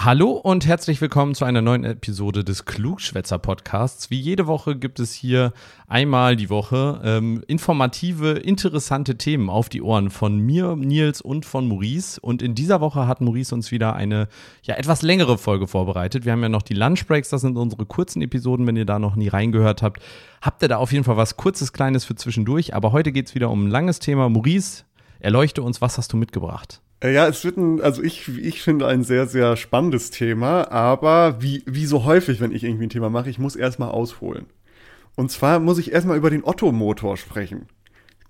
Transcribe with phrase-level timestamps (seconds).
[0.00, 4.10] Hallo und herzlich willkommen zu einer neuen Episode des Klugschwätzer Podcasts.
[4.10, 5.54] Wie jede Woche gibt es hier
[5.86, 11.68] einmal die Woche ähm, informative, interessante Themen auf die Ohren von mir, Nils und von
[11.68, 12.20] Maurice.
[12.20, 14.28] Und in dieser Woche hat Maurice uns wieder eine
[14.64, 16.26] ja etwas längere Folge vorbereitet.
[16.26, 19.16] Wir haben ja noch die Lunchbreaks, das sind unsere kurzen Episoden, wenn ihr da noch
[19.16, 20.02] nie reingehört habt.
[20.42, 22.74] Habt ihr da auf jeden Fall was kurzes, kleines für zwischendurch.
[22.74, 24.28] Aber heute geht es wieder um ein langes Thema.
[24.28, 24.84] Maurice,
[25.20, 26.82] erleuchte uns, was hast du mitgebracht?
[27.04, 31.36] Äh, ja, es wird ein, also ich, ich finde ein sehr, sehr spannendes Thema, aber
[31.40, 34.46] wie, wie so häufig, wenn ich irgendwie ein Thema mache, ich muss erstmal ausholen.
[35.14, 37.66] Und zwar muss ich erstmal über den Otto-Motor sprechen.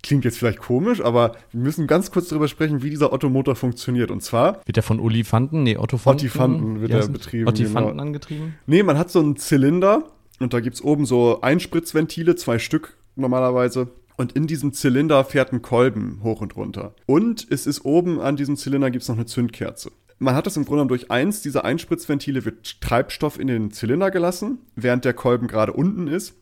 [0.02, 4.10] Klingt jetzt vielleicht komisch, aber wir müssen ganz kurz darüber sprechen, wie dieser Otto-Motor funktioniert.
[4.10, 4.60] Und zwar.
[4.66, 5.62] Wird der von Olifanten?
[5.62, 6.26] Nee, Ottofanten?
[6.26, 7.48] Ottifanten wird er betrieben.
[7.48, 8.02] Ottifanten genau.
[8.02, 8.54] angetrieben?
[8.66, 13.88] Nee, man hat so einen Zylinder und da gibt's oben so Einspritzventile, zwei Stück normalerweise.
[14.16, 16.94] Und in diesem Zylinder fährt ein Kolben hoch und runter.
[17.06, 19.90] Und es ist oben an diesem Zylinder gibt es noch eine Zündkerze.
[20.18, 24.10] Man hat das im Grunde genommen durch eins dieser Einspritzventile wird Treibstoff in den Zylinder
[24.10, 26.34] gelassen, während der Kolben gerade unten ist.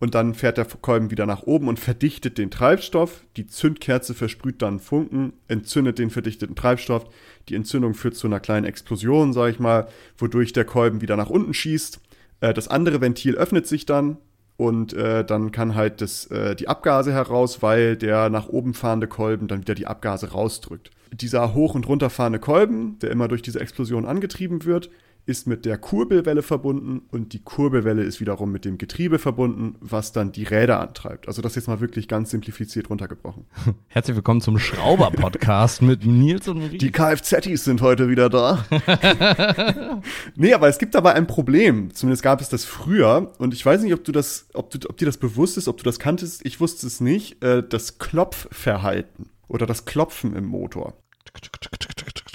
[0.00, 3.24] Und dann fährt der Kolben wieder nach oben und verdichtet den Treibstoff.
[3.36, 7.06] Die Zündkerze versprüht dann Funken, entzündet den verdichteten Treibstoff.
[7.48, 11.30] Die Entzündung führt zu einer kleinen Explosion, sag ich mal, wodurch der Kolben wieder nach
[11.30, 12.00] unten schießt.
[12.40, 14.18] Äh, das andere Ventil öffnet sich dann,
[14.56, 19.08] und äh, dann kann halt das, äh, die Abgase heraus, weil der nach oben fahrende
[19.08, 20.90] Kolben dann wieder die Abgase rausdrückt.
[21.12, 24.90] Dieser hoch und runter fahrende Kolben, der immer durch diese Explosion angetrieben wird,
[25.26, 30.12] ist mit der Kurbelwelle verbunden und die Kurbelwelle ist wiederum mit dem Getriebe verbunden, was
[30.12, 31.28] dann die Räder antreibt.
[31.28, 33.46] Also das jetzt mal wirklich ganz simplifiziert runtergebrochen.
[33.88, 36.76] Herzlich willkommen zum Schrauber-Podcast mit Nils und Marie.
[36.76, 38.66] Die Kfzs sind heute wieder da.
[40.36, 41.94] nee, aber es gibt dabei ein Problem.
[41.94, 43.32] Zumindest gab es das früher.
[43.38, 45.78] Und ich weiß nicht, ob du das, ob, du, ob dir das bewusst ist, ob
[45.78, 46.44] du das kanntest.
[46.44, 47.42] Ich wusste es nicht.
[47.42, 50.98] Äh, das Klopfverhalten oder das Klopfen im Motor.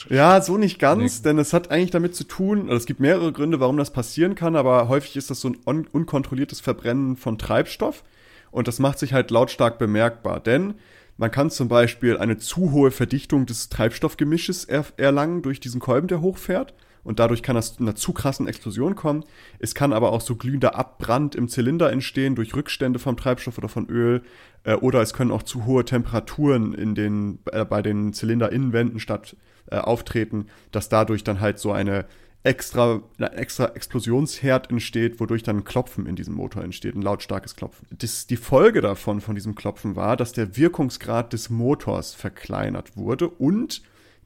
[0.10, 3.32] Ja, so nicht ganz, denn es hat eigentlich damit zu tun, also es gibt mehrere
[3.32, 7.38] Gründe, warum das passieren kann, aber häufig ist das so ein un unkontrolliertes Verbrennen von
[7.38, 8.04] Treibstoff
[8.50, 10.74] und das macht sich halt lautstark bemerkbar, denn
[11.18, 16.08] man kann zum Beispiel eine zu hohe Verdichtung des Treibstoffgemisches er erlangen durch diesen Kolben,
[16.08, 16.74] der hochfährt
[17.10, 19.24] und dadurch kann das zu einer zu krassen Explosion kommen.
[19.58, 23.68] Es kann aber auch so glühender Abbrand im Zylinder entstehen durch Rückstände vom Treibstoff oder
[23.68, 24.22] von Öl
[24.64, 29.36] äh, oder es können auch zu hohe Temperaturen in den, äh, bei den Zylinderinnenwänden statt
[29.72, 32.06] äh, auftreten, dass dadurch dann halt so eine
[32.44, 37.56] extra, ein extra Explosionsherd entsteht, wodurch dann ein Klopfen in diesem Motor entsteht, ein lautstarkes
[37.56, 37.88] Klopfen.
[37.90, 43.28] Das, die Folge davon, von diesem Klopfen war, dass der Wirkungsgrad des Motors verkleinert wurde
[43.30, 43.82] und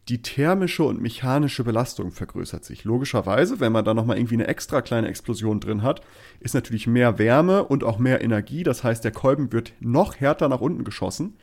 [0.09, 2.83] die thermische und mechanische Belastung vergrößert sich.
[2.83, 6.01] Logischerweise, wenn man da nochmal irgendwie eine extra kleine Explosion drin hat,
[6.41, 8.63] ist natürlich mehr Wärme und auch mehr Energie.
[8.63, 11.37] Das heißt, der Kolben wird noch härter nach unten geschossen.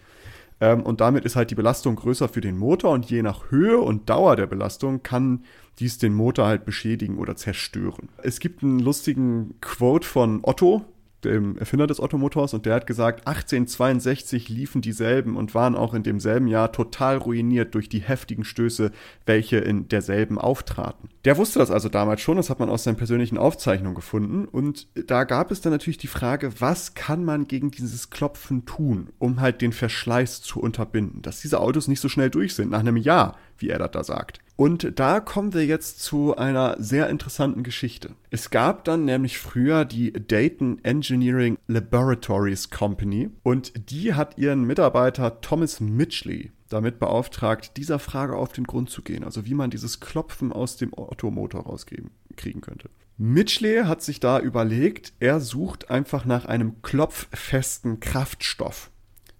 [0.61, 2.93] Ähm, und damit ist halt die Belastung größer für den Motor.
[2.93, 5.45] Und je nach Höhe und Dauer der Belastung kann
[5.79, 8.11] dies den Motor halt beschädigen oder zerstören.
[8.23, 10.85] Es gibt einen lustigen Quote von Otto,
[11.25, 16.03] dem Erfinder des Ottomotors, und der hat gesagt, 1862 liefen dieselben und waren auch in
[16.03, 18.91] demselben Jahr total ruiniert durch die heftigen Stöße,
[19.27, 21.11] welche in derselben auftraten.
[21.25, 24.89] Der wusste das also damals schon, das hat man aus seinen persönlichen Aufzeichnungen gefunden, und
[25.09, 29.41] da gab es dann natürlich die Frage, was kann man gegen dieses Klopfen tun, um
[29.41, 32.97] halt den Verschleiß zu unterbinden, dass diese Autos nicht so schnell durch sind, nach einem
[32.97, 34.41] Jahr, wie er das da sagt.
[34.57, 38.15] Und da kommen wir jetzt zu einer sehr interessanten Geschichte.
[38.31, 45.41] Es gab dann nämlich früher die Dayton Engineering Laboratories Company und die hat ihren Mitarbeiter
[45.41, 49.99] Thomas Mitchley damit beauftragt, dieser Frage auf den Grund zu gehen, also wie man dieses
[49.99, 52.11] Klopfen aus dem Ottomotor rauskriegen
[52.61, 52.91] könnte.
[53.17, 58.91] Mitchley hat sich da überlegt, er sucht einfach nach einem klopffesten Kraftstoff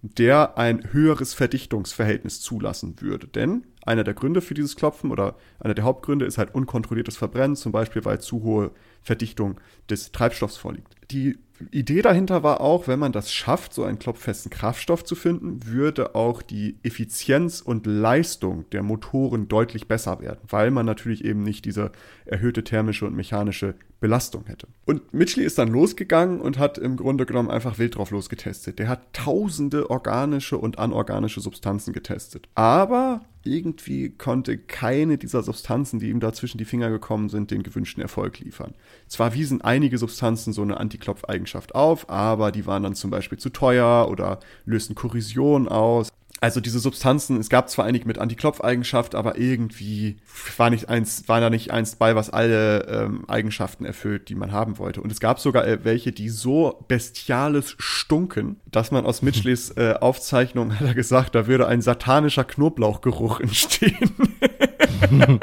[0.01, 3.27] der ein höheres Verdichtungsverhältnis zulassen würde.
[3.27, 7.55] Denn einer der Gründe für dieses Klopfen oder einer der Hauptgründe ist halt unkontrolliertes Verbrennen,
[7.55, 10.95] zum Beispiel weil zu hohe Verdichtung des Treibstoffs vorliegt.
[11.11, 11.39] Die
[11.71, 16.15] Idee dahinter war auch, wenn man das schafft, so einen klopffesten Kraftstoff zu finden, würde
[16.15, 21.65] auch die Effizienz und Leistung der Motoren deutlich besser werden, weil man natürlich eben nicht
[21.65, 21.91] diese
[22.25, 24.67] erhöhte thermische und mechanische Belastung hätte.
[24.85, 28.79] Und Mitchley ist dann losgegangen und hat im Grunde genommen einfach wild drauf losgetestet.
[28.79, 32.49] Der hat tausende organische und anorganische Substanzen getestet.
[32.55, 37.63] Aber irgendwie konnte keine dieser Substanzen, die ihm da zwischen die Finger gekommen sind, den
[37.63, 38.73] gewünschten Erfolg liefern.
[39.07, 43.49] Zwar wiesen einige Substanzen so eine Antiklopfeigenschaft auf, aber die waren dann zum Beispiel zu
[43.49, 46.09] teuer oder lösten Korrosion aus.
[46.43, 50.17] Also diese Substanzen, es gab zwar einige mit Antiklopfeigenschaft, aber irgendwie
[50.57, 54.51] war nicht eins, war da nicht eins bei, was alle ähm, Eigenschaften erfüllt, die man
[54.51, 55.01] haben wollte.
[55.01, 59.93] Und es gab sogar äh, welche, die so bestiales stunken, dass man aus Mitchleys äh,
[60.01, 64.09] Aufzeichnung hat er gesagt, da würde ein satanischer Knoblauchgeruch entstehen.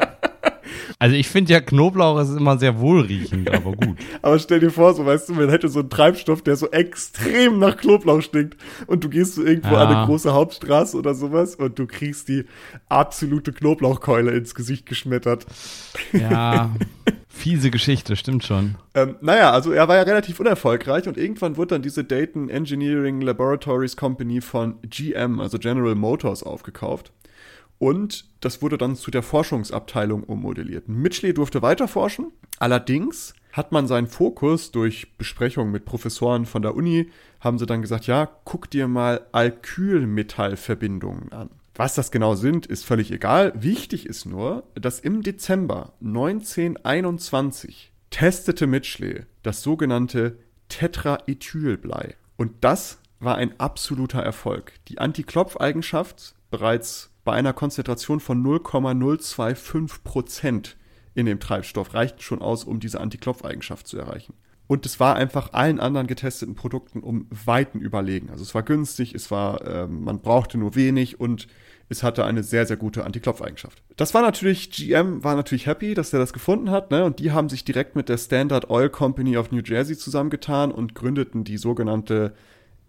[1.01, 3.97] Also ich finde ja, Knoblauch ist immer sehr wohlriechend, aber gut.
[4.21, 7.57] aber stell dir vor, so weißt du, man hätte so einen Treibstoff, der so extrem
[7.57, 9.85] nach Knoblauch stinkt und du gehst so irgendwo ja.
[9.85, 12.43] an eine große Hauptstraße oder sowas und du kriegst die
[12.89, 15.45] absolute Knoblauchkeule ins Gesicht geschmettert.
[16.11, 16.75] Ja,
[17.29, 18.75] fiese Geschichte, stimmt schon.
[18.93, 23.21] Ähm, naja, also er war ja relativ unerfolgreich und irgendwann wurde dann diese Dayton Engineering
[23.21, 27.13] Laboratories Company von GM, also General Motors, aufgekauft.
[27.79, 30.87] Und das wurde dann zu der Forschungsabteilung ummodelliert.
[30.87, 32.31] Mitchley durfte weiter forschen.
[32.59, 37.09] Allerdings hat man seinen Fokus durch Besprechungen mit Professoren von der Uni,
[37.39, 41.49] haben sie dann gesagt, ja, guck dir mal Alkylmetallverbindungen an.
[41.73, 43.53] Was das genau sind, ist völlig egal.
[43.55, 50.37] Wichtig ist nur, dass im Dezember 1921 testete Mitchley das sogenannte
[50.67, 52.15] Tetraethylblei.
[52.35, 54.73] Und das war ein absoluter Erfolg.
[54.89, 60.77] Die Antiklopfeigenschaft bereits bei einer Konzentration von 0,025 Prozent
[61.13, 64.33] in dem Treibstoff reicht schon aus, um diese Antiklopfeigenschaft zu erreichen.
[64.65, 68.31] Und es war einfach allen anderen getesteten Produkten um Weiten überlegen.
[68.31, 71.45] Also es war günstig, es war, äh, man brauchte nur wenig und
[71.87, 73.83] es hatte eine sehr, sehr gute Antiklopfeigenschaft.
[73.95, 77.05] Das war natürlich, GM war natürlich happy, dass er das gefunden hat, ne?
[77.05, 80.95] Und die haben sich direkt mit der Standard Oil Company of New Jersey zusammengetan und
[80.95, 82.33] gründeten die sogenannte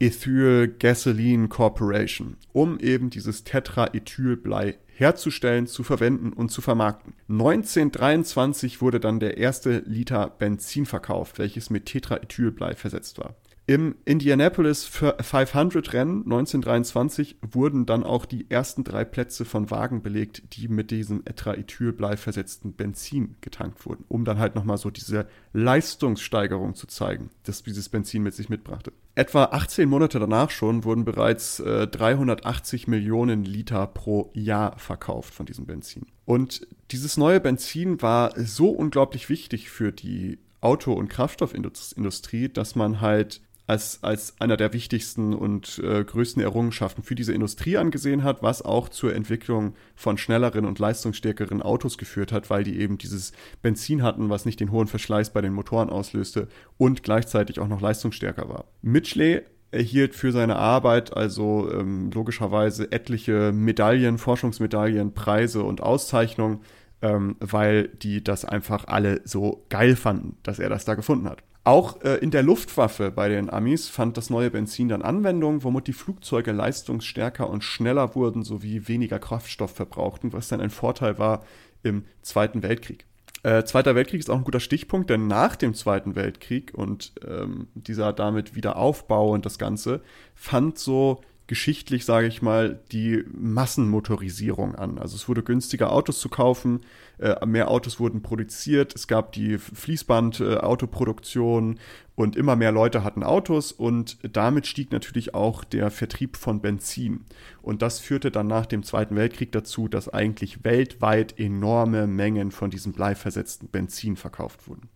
[0.00, 7.12] Ethyl Gasoline Corporation, um eben dieses Tetraethylblei herzustellen, zu verwenden und zu vermarkten.
[7.28, 13.34] 1923 wurde dann der erste Liter Benzin verkauft, welches mit Tetraethylblei versetzt war.
[13.70, 20.42] Im Indianapolis 500 Rennen 1923 wurden dann auch die ersten drei Plätze von Wagen belegt,
[20.56, 26.74] die mit diesem Tetraethylblei versetzten Benzin getankt wurden, um dann halt nochmal so diese Leistungssteigerung
[26.74, 28.92] zu zeigen, dass dieses Benzin mit sich mitbrachte.
[29.14, 35.46] Etwa 18 Monate danach schon wurden bereits äh, 380 Millionen Liter pro Jahr verkauft von
[35.46, 36.06] diesem Benzin.
[36.24, 43.00] Und dieses neue Benzin war so unglaublich wichtig für die Auto- und Kraftstoffindustrie, dass man
[43.00, 43.40] halt
[43.70, 48.62] als, als einer der wichtigsten und äh, größten Errungenschaften für diese Industrie angesehen hat, was
[48.62, 53.30] auch zur Entwicklung von schnelleren und leistungsstärkeren Autos geführt hat, weil die eben dieses
[53.62, 57.80] Benzin hatten, was nicht den hohen Verschleiß bei den Motoren auslöste und gleichzeitig auch noch
[57.80, 58.64] leistungsstärker war.
[58.82, 66.62] Mitchley erhielt für seine Arbeit also ähm, logischerweise etliche Medaillen, Forschungsmedaillen, Preise und Auszeichnungen,
[67.02, 71.44] ähm, weil die das einfach alle so geil fanden, dass er das da gefunden hat.
[71.62, 75.88] Auch äh, in der Luftwaffe bei den Amis fand das neue Benzin dann Anwendung, womit
[75.88, 81.44] die Flugzeuge leistungsstärker und schneller wurden sowie weniger Kraftstoff verbrauchten, was dann ein Vorteil war
[81.82, 83.04] im Zweiten Weltkrieg.
[83.42, 87.68] Äh, Zweiter Weltkrieg ist auch ein guter Stichpunkt, denn nach dem Zweiten Weltkrieg und ähm,
[87.74, 90.02] dieser damit Wiederaufbau und das Ganze
[90.34, 94.98] fand so geschichtlich, sage ich mal, die Massenmotorisierung an.
[94.98, 96.82] Also es wurde günstiger, Autos zu kaufen,
[97.18, 101.78] äh, mehr Autos wurden produziert, es gab die Fließband-Autoproduktion äh,
[102.14, 107.24] und immer mehr Leute hatten Autos und damit stieg natürlich auch der Vertrieb von Benzin.
[107.62, 112.70] Und das führte dann nach dem Zweiten Weltkrieg dazu, dass eigentlich weltweit enorme Mengen von
[112.70, 114.88] diesem bleiversetzten Benzin verkauft wurden.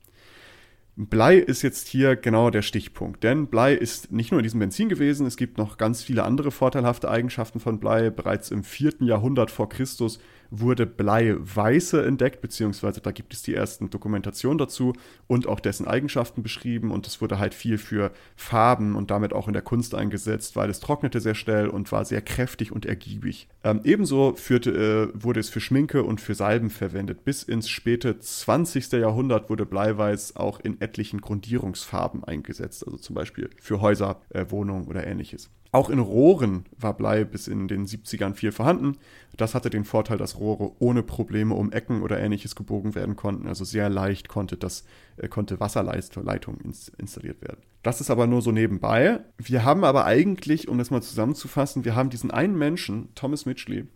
[0.96, 4.88] Blei ist jetzt hier genau der Stichpunkt, denn Blei ist nicht nur in diesem Benzin
[4.88, 8.10] gewesen, es gibt noch ganz viele andere vorteilhafte Eigenschaften von Blei.
[8.10, 10.20] Bereits im vierten Jahrhundert vor Christus
[10.61, 14.92] wurde Bleiweiße entdeckt, beziehungsweise da gibt es die ersten Dokumentationen dazu
[15.26, 19.46] und auch dessen Eigenschaften beschrieben und es wurde halt viel für Farben und damit auch
[19.46, 23.49] in der Kunst eingesetzt, weil es trocknete sehr schnell und war sehr kräftig und ergiebig.
[23.62, 27.25] Ähm, ebenso führte, äh, wurde es für Schminke und für Salben verwendet.
[27.25, 28.92] Bis ins späte 20.
[28.92, 34.87] Jahrhundert wurde Bleiweiß auch in etlichen Grundierungsfarben eingesetzt, also zum Beispiel für Häuser, äh, Wohnungen
[34.87, 35.50] oder ähnliches.
[35.75, 38.97] Auch in Rohren war Blei bis in den 70ern viel vorhanden.
[39.37, 43.49] Das hatte den Vorteil, dass Rohre ohne Probleme um Ecken oder ähnliches gebogen werden konnten.
[43.49, 44.85] Also sehr leicht konnte, das,
[45.16, 47.59] äh, konnte Wasserleitung ins, installiert werden.
[47.83, 49.19] Das ist aber nur so nebenbei.
[49.37, 53.88] Wir haben aber eigentlich, um das mal zusammenzufassen, wir haben diesen einen Menschen, Thomas Mitchley,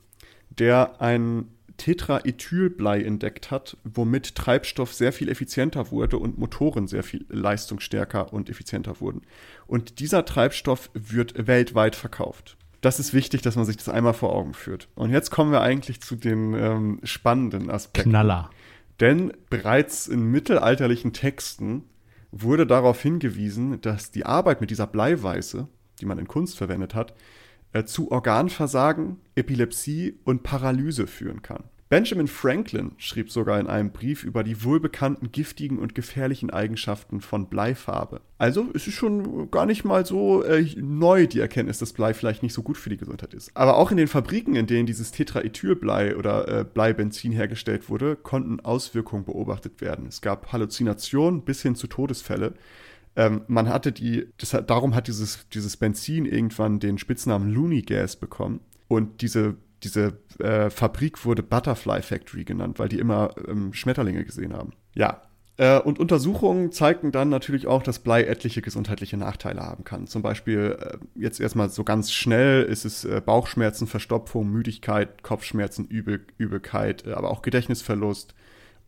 [0.50, 1.44] der ein
[1.78, 8.50] Tetraethylblei entdeckt hat, womit Treibstoff sehr viel effizienter wurde und Motoren sehr viel leistungsstärker und
[8.50, 9.22] effizienter wurden.
[9.66, 12.56] Und dieser Treibstoff wird weltweit verkauft.
[12.80, 14.88] Das ist wichtig, dass man sich das einmal vor Augen führt.
[14.94, 18.10] Und jetzt kommen wir eigentlich zu den ähm, spannenden Aspekten.
[18.10, 18.50] Knaller.
[19.00, 21.84] Denn bereits in mittelalterlichen Texten
[22.30, 25.66] wurde darauf hingewiesen, dass die Arbeit mit dieser Bleiweiße,
[26.00, 27.14] die man in Kunst verwendet hat,
[27.84, 31.64] zu Organversagen, Epilepsie und Paralyse führen kann.
[31.88, 37.46] Benjamin Franklin schrieb sogar in einem Brief über die wohlbekannten giftigen und gefährlichen Eigenschaften von
[37.48, 38.20] Bleifarbe.
[38.36, 42.42] Also es ist schon gar nicht mal so äh, neu die Erkenntnis, dass Blei vielleicht
[42.42, 43.50] nicht so gut für die Gesundheit ist.
[43.54, 48.60] Aber auch in den Fabriken, in denen dieses Tetraethylblei oder äh, Bleibenzin hergestellt wurde, konnten
[48.60, 50.06] Auswirkungen beobachtet werden.
[50.08, 52.52] Es gab Halluzinationen bis hin zu Todesfälle.
[53.18, 58.14] Ähm, man hatte die, das, darum hat dieses, dieses Benzin irgendwann den Spitznamen Looney Gas
[58.14, 58.60] bekommen.
[58.86, 64.54] Und diese, diese äh, Fabrik wurde Butterfly Factory genannt, weil die immer ähm, Schmetterlinge gesehen
[64.54, 64.72] haben.
[64.94, 65.22] Ja.
[65.56, 70.06] Äh, und Untersuchungen zeigten dann natürlich auch, dass Blei etliche gesundheitliche Nachteile haben kann.
[70.06, 75.86] Zum Beispiel äh, jetzt erstmal so ganz schnell ist es äh, Bauchschmerzen, Verstopfung, Müdigkeit, Kopfschmerzen,
[75.86, 78.36] Übel, Übelkeit, aber auch Gedächtnisverlust,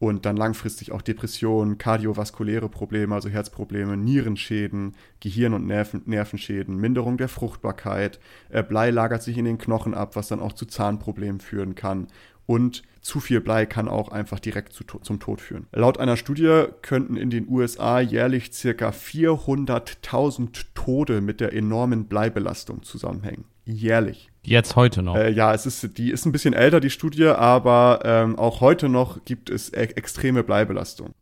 [0.00, 7.18] und dann langfristig auch Depressionen, kardiovaskuläre Probleme, also Herzprobleme, Nierenschäden, Gehirn- und Nerven Nervenschäden, Minderung
[7.18, 8.18] der Fruchtbarkeit.
[8.48, 12.08] Äh, Blei lagert sich in den Knochen ab, was dann auch zu Zahnproblemen führen kann.
[12.46, 15.66] Und zu viel Blei kann auch einfach direkt zu, zum Tod führen.
[15.70, 22.82] Laut einer Studie könnten in den USA jährlich circa 400.000 Tode mit der enormen Bleibelastung
[22.82, 23.44] zusammenhängen.
[23.66, 24.29] Jährlich.
[24.42, 25.16] Jetzt heute noch.
[25.16, 28.88] Äh, ja, es ist, die ist ein bisschen älter, die Studie, aber ähm, auch heute
[28.88, 31.14] noch gibt es e extreme Bleibelastung.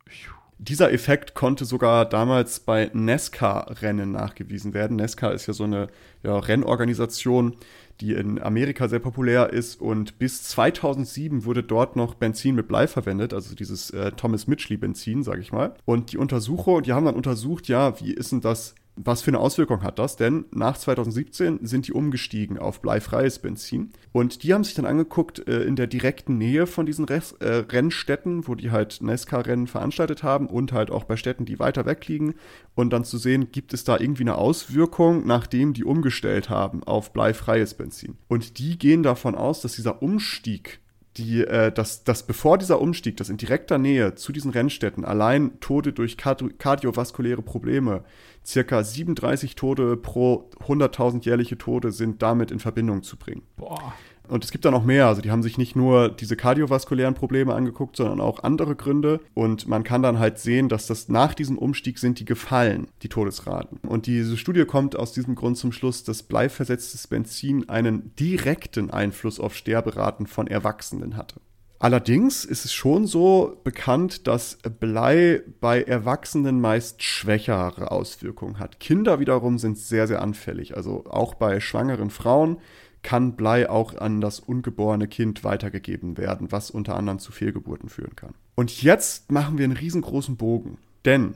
[0.61, 4.97] Dieser Effekt konnte sogar damals bei NASCAR-Rennen nachgewiesen werden.
[4.97, 5.87] NASCAR ist ja so eine
[6.25, 7.57] ja, Rennorganisation,
[8.01, 12.87] die in Amerika sehr populär ist und bis 2007 wurde dort noch Benzin mit Blei
[12.87, 15.75] verwendet, also dieses äh, Thomas Mitchley Benzin, sage ich mal.
[15.85, 19.39] Und die Untersucher, die haben dann untersucht, ja, wie ist denn das was für eine
[19.39, 20.17] Auswirkung hat das?
[20.17, 23.91] Denn nach 2017 sind die umgestiegen auf bleifreies Benzin.
[24.13, 27.65] Und die haben sich dann angeguckt äh, in der direkten Nähe von diesen Res äh,
[27.71, 32.07] Rennstätten, wo die halt NASCAR-Rennen veranstaltet haben und halt auch bei Städten, die weiter weg
[32.09, 32.35] liegen.
[32.75, 37.13] Und dann zu sehen, gibt es da irgendwie eine Auswirkung, nachdem die umgestellt haben auf
[37.13, 38.17] bleifreies Benzin.
[38.29, 40.81] Und die gehen davon aus, dass dieser Umstieg
[41.17, 45.59] die, äh, dass, dass bevor dieser Umstieg, dass in direkter Nähe zu diesen Rennstätten allein
[45.61, 48.05] Tode durch kardiovaskuläre Probleme,
[48.45, 53.43] circa 37 Tode pro 100.000 jährliche Tode sind damit in Verbindung zu bringen.
[53.57, 53.95] Boah.
[54.29, 55.07] Und es gibt da noch mehr.
[55.07, 59.21] Also die haben sich nicht nur diese kardiovaskulären Probleme angeguckt, sondern auch andere Gründe.
[59.35, 63.09] Und man kann dann halt sehen, dass das nach diesem Umstieg sind die gefallen, die
[63.09, 63.79] Todesraten.
[63.89, 69.41] Und diese Studie kommt aus diesem Grund zum Schluss, dass bleiversetztes Benzin einen direkten Einfluss
[69.41, 71.41] auf Sterberaten von Erwachsenen hatte.
[71.81, 78.81] Allerdings ist es schon so bekannt, dass Blei bei Erwachsenen meist schwächere Auswirkungen hat.
[78.81, 80.77] Kinder wiederum sind sehr, sehr anfällig.
[80.77, 82.59] Also auch bei schwangeren Frauen
[83.03, 88.17] kann Blei auch an das ungeborene Kind weitergegeben werden, was unter anderem zu Fehlgeburten führen
[88.17, 88.35] kann.
[88.55, 90.79] Und jetzt machen wir einen riesengroßen Bogen.
[91.05, 91.35] Denn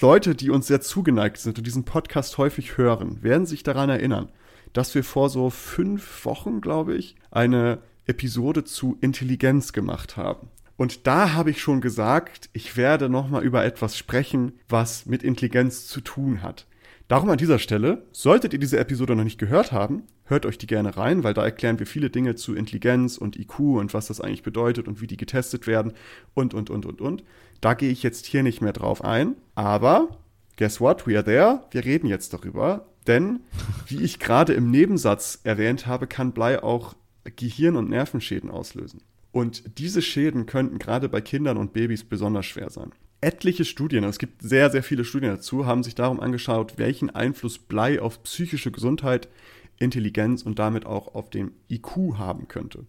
[0.00, 4.28] Leute, die uns sehr zugeneigt sind und diesen Podcast häufig hören, werden sich daran erinnern,
[4.72, 10.48] dass wir vor so fünf Wochen, glaube ich, eine Episode zu Intelligenz gemacht haben.
[10.76, 15.86] Und da habe ich schon gesagt, ich werde nochmal über etwas sprechen, was mit Intelligenz
[15.86, 16.66] zu tun hat.
[17.06, 20.66] Darum an dieser Stelle, solltet ihr diese Episode noch nicht gehört haben, hört euch die
[20.66, 24.22] gerne rein, weil da erklären wir viele Dinge zu Intelligenz und IQ und was das
[24.22, 25.92] eigentlich bedeutet und wie die getestet werden
[26.32, 27.22] und, und, und, und, und.
[27.60, 30.16] Da gehe ich jetzt hier nicht mehr drauf ein, aber
[30.56, 33.40] guess what, we are there, wir reden jetzt darüber, denn
[33.86, 36.94] wie ich gerade im Nebensatz erwähnt habe, kann Blei auch
[37.36, 39.02] Gehirn- und Nervenschäden auslösen.
[39.30, 42.92] Und diese Schäden könnten gerade bei Kindern und Babys besonders schwer sein
[43.24, 47.58] etliche Studien, es gibt sehr, sehr viele Studien dazu, haben sich darum angeschaut, welchen Einfluss
[47.58, 49.28] Blei auf psychische Gesundheit,
[49.78, 52.84] Intelligenz und damit auch auf den IQ haben könnte.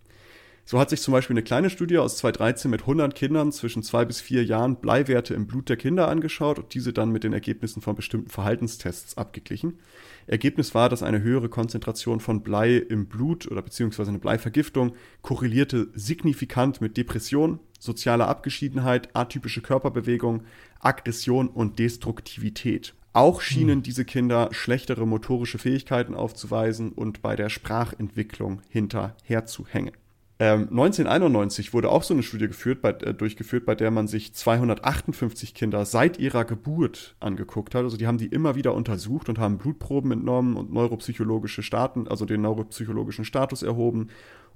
[0.67, 4.03] So hat sich zum Beispiel eine kleine Studie aus 2013 mit 100 Kindern zwischen zwei
[4.03, 7.83] bis vier Jahren Bleiwerte im Blut der Kinder angeschaut und diese dann mit den Ergebnissen
[7.83, 9.77] von bestimmten Verhaltenstests abgeglichen.
[10.25, 15.89] Ergebnis war, dass eine höhere Konzentration von Blei im Blut oder beziehungsweise eine Bleivergiftung korrelierte
[15.93, 20.43] signifikant mit Depression, sozialer Abgeschiedenheit, atypische Körperbewegung,
[20.79, 22.93] Aggression und Destruktivität.
[23.13, 23.83] Auch schienen hm.
[23.83, 29.93] diese Kinder schlechtere motorische Fähigkeiten aufzuweisen und bei der Sprachentwicklung hinterherzuhängen.
[30.37, 34.33] Ähm, 1991 wurde auch so eine Studie geführt, bei, äh, durchgeführt, bei der man sich
[34.33, 37.83] 258 Kinder seit ihrer Geburt angeguckt hat.
[37.83, 42.25] Also die haben die immer wieder untersucht und haben Blutproben entnommen und neuropsychologische Staaten, also
[42.25, 44.09] den neuropsychologischen Status erhoben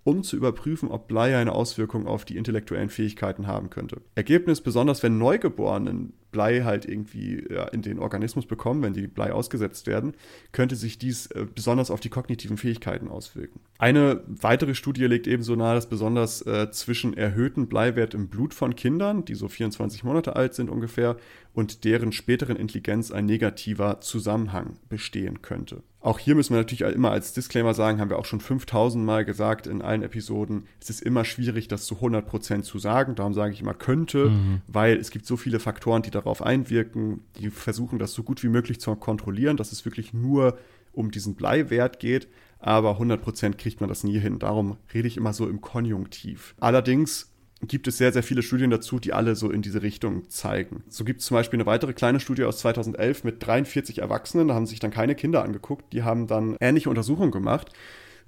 [0.04, 4.02] um zu überprüfen, ob Blei eine Auswirkung auf die intellektuellen Fähigkeiten haben könnte.
[4.16, 9.34] Ergebnis, besonders wenn Neugeborenen Blei halt irgendwie ja, in den Organismus bekommen, wenn die Blei
[9.34, 10.14] ausgesetzt werden,
[10.52, 13.60] könnte sich dies äh, besonders auf die kognitiven Fähigkeiten auswirken.
[13.80, 18.76] Eine weitere Studie legt ebenso nahe, dass besonders äh, zwischen erhöhten Bleiwert im Blut von
[18.76, 21.16] Kindern, die so 24 Monate alt sind ungefähr,
[21.54, 25.82] und deren späteren Intelligenz ein negativer Zusammenhang bestehen könnte.
[26.02, 29.24] Auch hier müssen wir natürlich immer als Disclaimer sagen, haben wir auch schon 5000 Mal
[29.24, 33.16] gesagt in allen Episoden, es ist immer schwierig, das zu 100% zu sagen.
[33.16, 34.62] Darum sage ich immer könnte, mhm.
[34.68, 38.50] weil es gibt so viele Faktoren, die darauf einwirken, die versuchen das so gut wie
[38.50, 40.58] möglich zu kontrollieren, dass es wirklich nur
[40.92, 42.28] um diesen Bleiwert geht.
[42.60, 44.40] Aber 100% kriegt man das nie hin.
[44.40, 46.56] Darum rede ich immer so im Konjunktiv.
[46.60, 50.84] Allerdings gibt es sehr, sehr viele Studien dazu, die alle so in diese Richtung zeigen.
[50.88, 54.56] So gibt es zum Beispiel eine weitere kleine Studie aus 2011 mit 43 Erwachsenen, da
[54.56, 57.74] haben sich dann keine Kinder angeguckt, die haben dann ähnliche Untersuchungen gemacht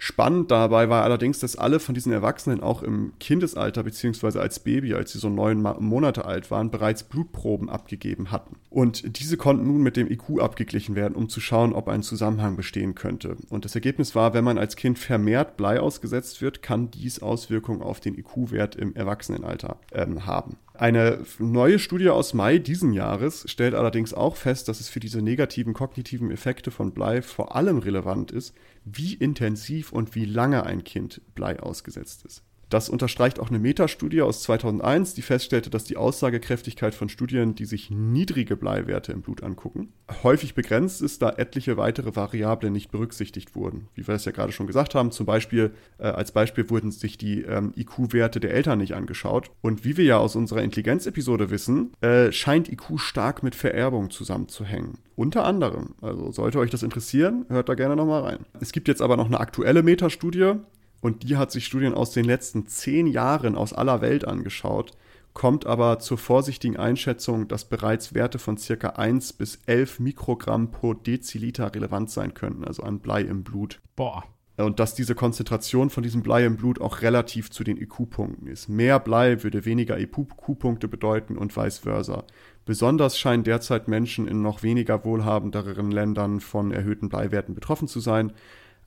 [0.04, 4.96] Spannend dabei war allerdings, dass alle von diesen Erwachsenen auch im Kindesalter beziehungsweise als Baby,
[4.96, 8.56] als sie so neun Monate alt waren, bereits Blutproben abgegeben hatten.
[8.72, 12.56] Und diese konnten nun mit dem IQ abgeglichen werden, um zu schauen, ob ein Zusammenhang
[12.56, 13.36] bestehen könnte.
[13.50, 17.82] Und das Ergebnis war, wenn man als Kind vermehrt Blei ausgesetzt wird, kann dies Auswirkungen
[17.82, 20.56] auf den IQ-Wert im Erwachsenenalter ähm, haben.
[20.74, 25.22] Eine neue Studie aus Mai diesen Jahres stellt allerdings auch fest, dass es für diese
[25.22, 30.86] negativen kognitiven Effekte von Blei vor allem relevant ist, wie intensiv und wie lange ein
[30.86, 32.42] Kind Blei ausgesetzt ist.
[32.72, 37.66] Das unterstreicht auch eine Metastudie aus 2001, die feststellte, dass die Aussagekräftigkeit von Studien, die
[37.66, 39.92] sich niedrige Bleiwerte im Blut angucken,
[40.24, 43.90] häufig begrenzt ist, da etliche weitere Variablen nicht berücksichtigt wurden.
[43.94, 47.18] Wie wir es ja gerade schon gesagt haben, zum Beispiel äh, als Beispiel wurden sich
[47.18, 49.52] die ähm, IQ-Werte der Eltern nicht angeschaut.
[49.60, 55.00] Und wie wir ja aus unserer Intelligenzepisode wissen, äh, scheint IQ stark mit Vererbung zusammenzuhängen.
[55.16, 55.94] Unter anderem.
[56.02, 58.46] Also sollte euch das interessieren, hört da gerne nochmal rein.
[58.60, 60.54] Es gibt jetzt aber noch eine aktuelle Metastudie,
[61.02, 64.92] und die hat sich Studien aus den letzten zehn Jahren aus aller Welt angeschaut,
[65.34, 70.94] kommt aber zur vorsichtigen Einschätzung, dass bereits Werte von circa 1 bis 11 Mikrogramm pro
[70.94, 73.80] Deziliter relevant sein könnten, also an Blei im Blut.
[73.96, 74.24] Boah.
[74.58, 78.68] Und dass diese Konzentration von diesem Blei im Blut auch relativ zu den IQ-Punkten ist.
[78.68, 82.26] Mehr Blei würde weniger IQ-Punkte bedeuten und vice versa.
[82.66, 88.34] Besonders scheinen derzeit Menschen in noch weniger wohlhabenderen Ländern von erhöhten Bleiwerten betroffen zu sein.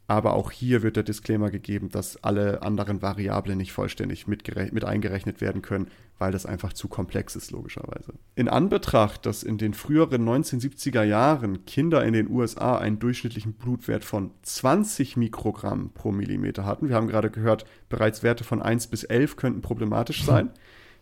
[0.06, 4.44] Aber auch hier wird der Disclaimer gegeben, dass alle anderen Variablen nicht vollständig mit,
[4.84, 5.88] eingerechnet werden können,
[6.18, 8.12] weil das einfach zu komplex ist, logischerweise.
[8.34, 14.04] In Anbetracht, dass in den früheren 1970er Jahren Kinder in den USA einen durchschnittlichen Blutwert
[14.04, 19.04] von 20 Mikrogramm pro Millimeter hatten, wir haben gerade gehört, bereits Werte von 1 bis
[19.04, 20.50] 11 könnten problematisch sein,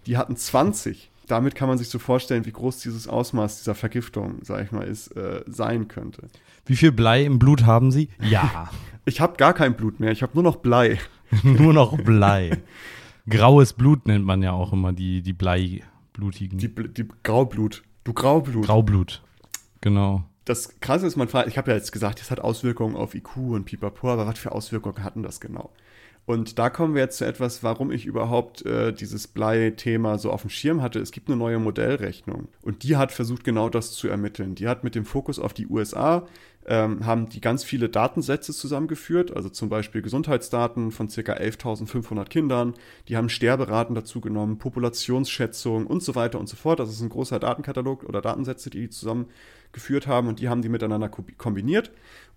[0.07, 4.40] die hatten 20 damit kann man sich so vorstellen, wie groß dieses Ausmaß dieser Vergiftung,
[4.42, 6.29] sag ich mal, ist, äh, sein könnte.
[6.66, 8.11] Wie viel Blei im Blut haben Sie?
[8.21, 8.71] Ja.
[9.07, 10.99] ich habe gar kein Blut mehr, ich habe nur noch Blei.
[11.42, 12.59] nur noch Blei.
[13.27, 16.59] Graues Blut nennt man ja auch immer die, die Bleiblutigen.
[16.59, 17.83] Die, die Graublut.
[18.05, 18.66] Du Graublut.
[18.66, 19.23] Graublut.
[19.81, 20.25] Genau.
[20.45, 23.37] Das Krasse ist, man fragt, ich habe ja jetzt gesagt, das hat Auswirkungen auf IQ
[23.37, 25.71] und Pipapo, aber was für Auswirkungen hatten das genau?
[26.24, 30.42] Und da kommen wir jetzt zu etwas, warum ich überhaupt äh, dieses Blei-Thema so auf
[30.42, 31.00] dem Schirm hatte.
[31.00, 34.54] Es gibt eine neue Modellrechnung und die hat versucht, genau das zu ermitteln.
[34.54, 36.28] Die hat mit dem Fokus auf die USA,
[36.64, 41.32] ähm, haben die ganz viele Datensätze zusammengeführt, also zum Beispiel Gesundheitsdaten von ca.
[41.32, 42.74] 11.500 Kindern.
[43.08, 46.78] Die haben Sterberaten dazu genommen, Populationsschätzungen und so weiter und so fort.
[46.78, 50.68] Das ist ein großer Datenkatalog oder Datensätze, die die zusammengeführt haben und die haben die
[50.68, 51.90] miteinander kombiniert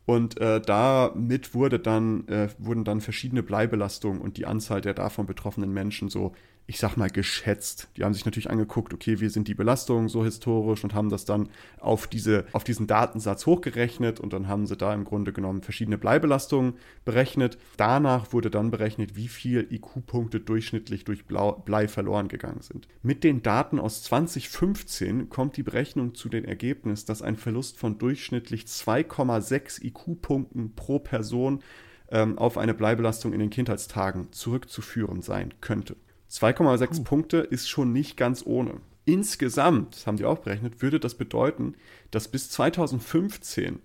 [0.06, 5.26] und äh, damit wurde dann, äh, wurden dann verschiedene Bleibelastungen und die Anzahl der davon
[5.26, 6.34] betroffenen Menschen so
[6.68, 7.90] ich sag mal, geschätzt.
[7.96, 11.26] Die haben sich natürlich angeguckt, okay, wie sind die Belastungen so historisch und haben das
[11.26, 11.50] dann
[11.80, 16.00] auf, diese, auf diesen Datensatz hochgerechnet und dann haben sie da im Grunde genommen verschiedene
[16.00, 16.74] Bleibelastungen
[17.04, 17.60] berechnet.
[17.78, 22.88] Danach wurde dann berechnet, wie viel IQ-Punkte durchschnittlich durch Blei verloren gegangen sind.
[23.04, 28.00] Mit den Daten aus 2015 kommt die Berechnung zu dem Ergebnis, dass ein Verlust von
[28.00, 31.62] durchschnittlich 2,6 IQ-Punkten pro Person
[32.10, 35.96] ähm, auf eine Bleibelastung in den Kindheitstagen zurückzuführen sein könnte.
[36.32, 38.82] 2,6 Punkte ist schon nicht ganz ohne.
[39.06, 41.76] Insgesamt, das haben die auch berechnet, würde das bedeuten,
[42.12, 43.80] dass bis 2015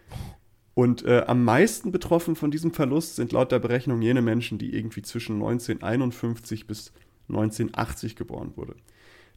[0.74, 4.76] Und äh, am meisten betroffen von diesem Verlust sind laut der Berechnung jene Menschen, die
[4.76, 6.92] irgendwie zwischen 1951 bis
[7.30, 8.76] 1980 geboren wurde.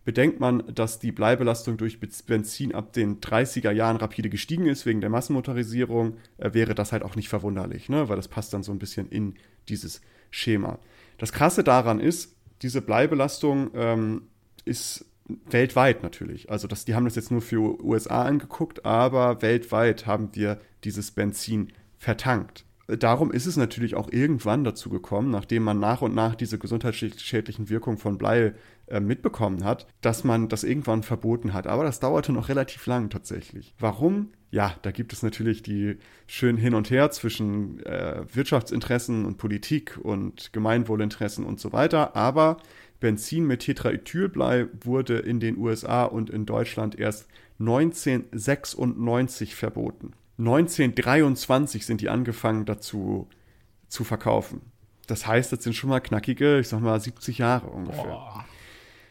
[0.08, 5.02] Bedenkt man, dass die Bleibelastung durch Benzin ab den 30er Jahren rapide gestiegen ist wegen
[5.02, 8.08] der Massenmotorisierung, äh, wäre das halt auch nicht verwunderlich, ne?
[8.08, 9.34] weil das passt dann so ein bisschen in
[9.68, 10.78] dieses Schema.
[11.18, 14.22] Das Krasse daran ist, diese Bleibelastung ähm,
[14.64, 15.04] ist
[15.44, 16.50] weltweit natürlich.
[16.50, 21.10] Also das, die haben das jetzt nur für USA angeguckt, aber weltweit haben wir dieses
[21.10, 21.68] Benzin
[21.98, 22.64] vertankt.
[22.88, 27.68] Darum ist es natürlich auch irgendwann dazu gekommen, nachdem man nach und nach diese gesundheitsschädlichen
[27.68, 28.54] Wirkungen von Blei
[28.86, 31.66] äh, mitbekommen hat, dass man das irgendwann verboten hat.
[31.66, 33.74] Aber das dauerte noch relativ lang tatsächlich.
[33.78, 34.30] Warum?
[34.50, 39.98] Ja, da gibt es natürlich die schönen Hin und Her zwischen äh, Wirtschaftsinteressen und Politik
[40.02, 42.16] und Gemeinwohlinteressen und so weiter.
[42.16, 42.56] Aber
[43.00, 47.28] Benzin mit Tetraethylblei wurde in den USA und in Deutschland erst
[47.60, 50.14] 1996 verboten.
[50.38, 53.28] 1923 sind die angefangen dazu
[53.88, 54.60] zu verkaufen.
[55.06, 58.04] Das heißt, das sind schon mal knackige, ich sag mal 70 Jahre ungefähr.
[58.04, 58.44] Boah.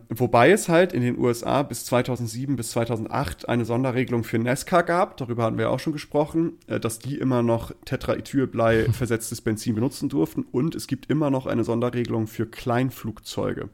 [0.09, 5.17] Wobei es halt in den USA bis 2007 bis 2008 eine Sonderregelung für Nesca gab,
[5.17, 10.07] darüber hatten wir auch schon gesprochen, äh, dass die immer noch Tetraethylblei versetztes Benzin benutzen
[10.07, 13.69] durften und es gibt immer noch eine Sonderregelung für Kleinflugzeuge,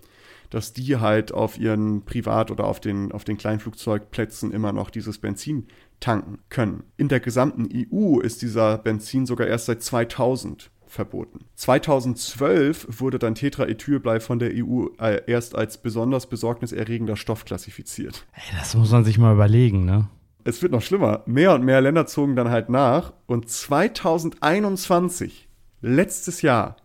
[0.54, 5.18] dass die halt auf ihren Privat- oder auf den, auf den Kleinflugzeugplätzen immer noch dieses
[5.18, 5.66] Benzin
[6.00, 6.84] tanken können.
[6.96, 11.46] In der gesamten EU ist dieser Benzin sogar erst seit 2000 verboten.
[11.56, 18.28] 2012 wurde dann Tetraethylblei von der EU äh, erst als besonders besorgniserregender Stoff klassifiziert.
[18.34, 20.08] Ey, das muss man sich mal überlegen, ne?
[20.44, 21.24] Es wird noch schlimmer.
[21.26, 25.48] Mehr und mehr Länder zogen dann halt nach und 2021,
[25.82, 26.76] letztes Jahr,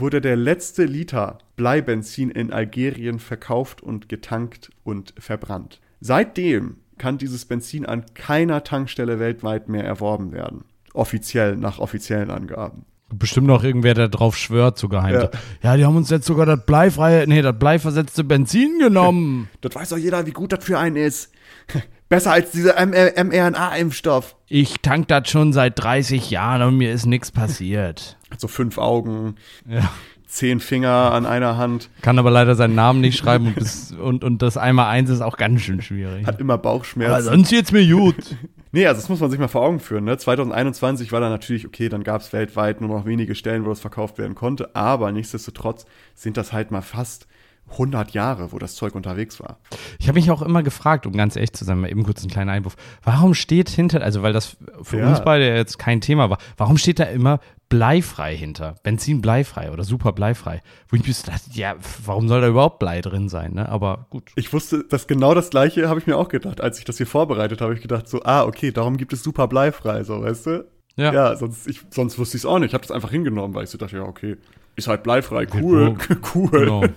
[0.00, 5.80] wurde der letzte Liter Bleibenzin in Algerien verkauft und getankt und verbrannt.
[6.00, 10.64] Seitdem kann dieses Benzin an keiner Tankstelle weltweit mehr erworben werden.
[10.92, 12.84] Offiziell, nach offiziellen Angaben.
[13.12, 15.14] Bestimmt noch irgendwer, der drauf schwört, so geheim.
[15.14, 15.30] Ja.
[15.62, 19.48] ja, die haben uns jetzt sogar das bleifreie, nee, das bleiversetzte Benzin genommen.
[19.60, 21.32] das weiß doch jeder, wie gut das für einen ist.
[22.08, 24.36] Besser als dieser mRNA-Impfstoff.
[24.48, 28.18] Ich tank das schon seit 30 Jahren und mir ist nichts passiert.
[28.34, 29.36] Hat so fünf Augen.
[29.66, 29.90] Ja
[30.34, 31.90] zehn Finger an einer Hand.
[32.02, 35.20] Kann aber leider seinen Namen nicht schreiben und, bis, und, und das einmal eins ist
[35.20, 36.26] auch ganz schön schwierig.
[36.26, 37.12] Hat immer Bauchschmerzen.
[37.12, 38.16] Aber sonst geht's mir gut.
[38.72, 40.04] nee, also das muss man sich mal vor Augen führen.
[40.04, 40.18] Ne?
[40.18, 43.78] 2021 war dann natürlich, okay, dann gab es weltweit nur noch wenige Stellen, wo das
[43.78, 47.28] verkauft werden konnte, aber nichtsdestotrotz sind das halt mal fast
[47.70, 49.58] 100 Jahre, wo das Zeug unterwegs war.
[49.98, 52.30] Ich habe mich auch immer gefragt, um ganz echt zu sein, mal eben kurz einen
[52.30, 55.08] kleinen Einwurf, warum steht hinter, also weil das für ja.
[55.08, 58.76] uns beide jetzt kein Thema war, warum steht da immer bleifrei hinter.
[58.82, 60.60] Benzin bleifrei oder super bleifrei.
[60.88, 61.74] Wo ich mir dachte, ja,
[62.04, 63.68] warum soll da überhaupt Blei drin sein, ne?
[63.68, 64.30] Aber gut.
[64.36, 66.60] Ich wusste, dass genau das gleiche habe ich mir auch gedacht.
[66.60, 69.22] Als ich das hier vorbereitet habe, habe ich gedacht so, ah, okay, darum gibt es
[69.22, 70.64] super bleifrei, so, weißt du?
[70.96, 71.12] Ja.
[71.12, 72.68] Ja, sonst, ich, sonst wusste ich es auch nicht.
[72.68, 74.36] Ich habe das einfach hingenommen, weil ich so dachte, ja, okay,
[74.76, 75.96] ist halt bleifrei, cool,
[76.34, 76.50] cool.
[76.50, 76.84] Genau.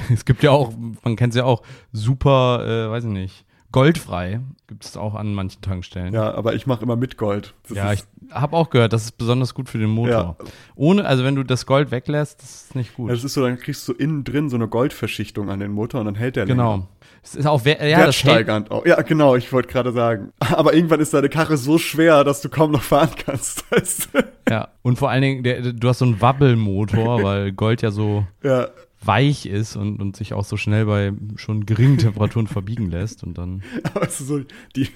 [0.12, 0.72] es gibt ja auch,
[1.04, 5.34] man kennt es ja auch, super, äh, weiß ich nicht, goldfrei gibt es auch an
[5.34, 6.12] manchen Tankstellen.
[6.14, 7.54] Ja, aber ich mache immer mit Gold.
[7.68, 10.36] Das ja, ich habe auch gehört, das ist besonders gut für den Motor.
[10.38, 10.46] Ja.
[10.76, 13.08] Ohne, also wenn du das Gold weglässt, das ist nicht gut.
[13.08, 16.00] Ja, das ist so, dann kriegst du innen drin so eine Goldverschichtung an den Motor
[16.00, 16.72] und dann hält der genau.
[16.72, 16.88] länger.
[17.22, 18.86] Es ist auch ja, wertsteigernd auch.
[18.86, 20.32] Ja, genau, ich wollte gerade sagen.
[20.38, 23.64] Aber irgendwann ist deine Karre so schwer, dass du kaum noch fahren kannst.
[24.48, 28.26] ja, und vor allen Dingen, der, du hast so einen Wabbelmotor, weil Gold ja so
[28.42, 28.68] ja
[29.02, 33.38] weich ist und, und sich auch so schnell bei schon geringen Temperaturen verbiegen lässt und
[33.38, 33.62] dann.
[33.94, 34.40] Aber es ist so,
[34.76, 34.88] die,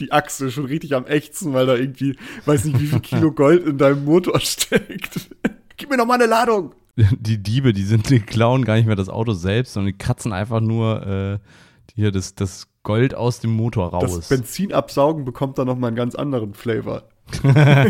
[0.00, 3.66] die Achse schon richtig am ächzen, weil da irgendwie, weiß nicht, wie viel Kilo Gold
[3.66, 5.28] in deinem Motor steckt.
[5.76, 6.74] Gib mir noch mal eine Ladung!
[7.20, 10.32] Die Diebe, die sind, die klauen gar nicht mehr das Auto selbst, sondern die kratzen
[10.32, 11.38] einfach nur äh,
[11.94, 14.16] hier das, das Gold aus dem Motor raus.
[14.16, 17.04] Das Benzin absaugen bekommt dann noch mal einen ganz anderen Flavor.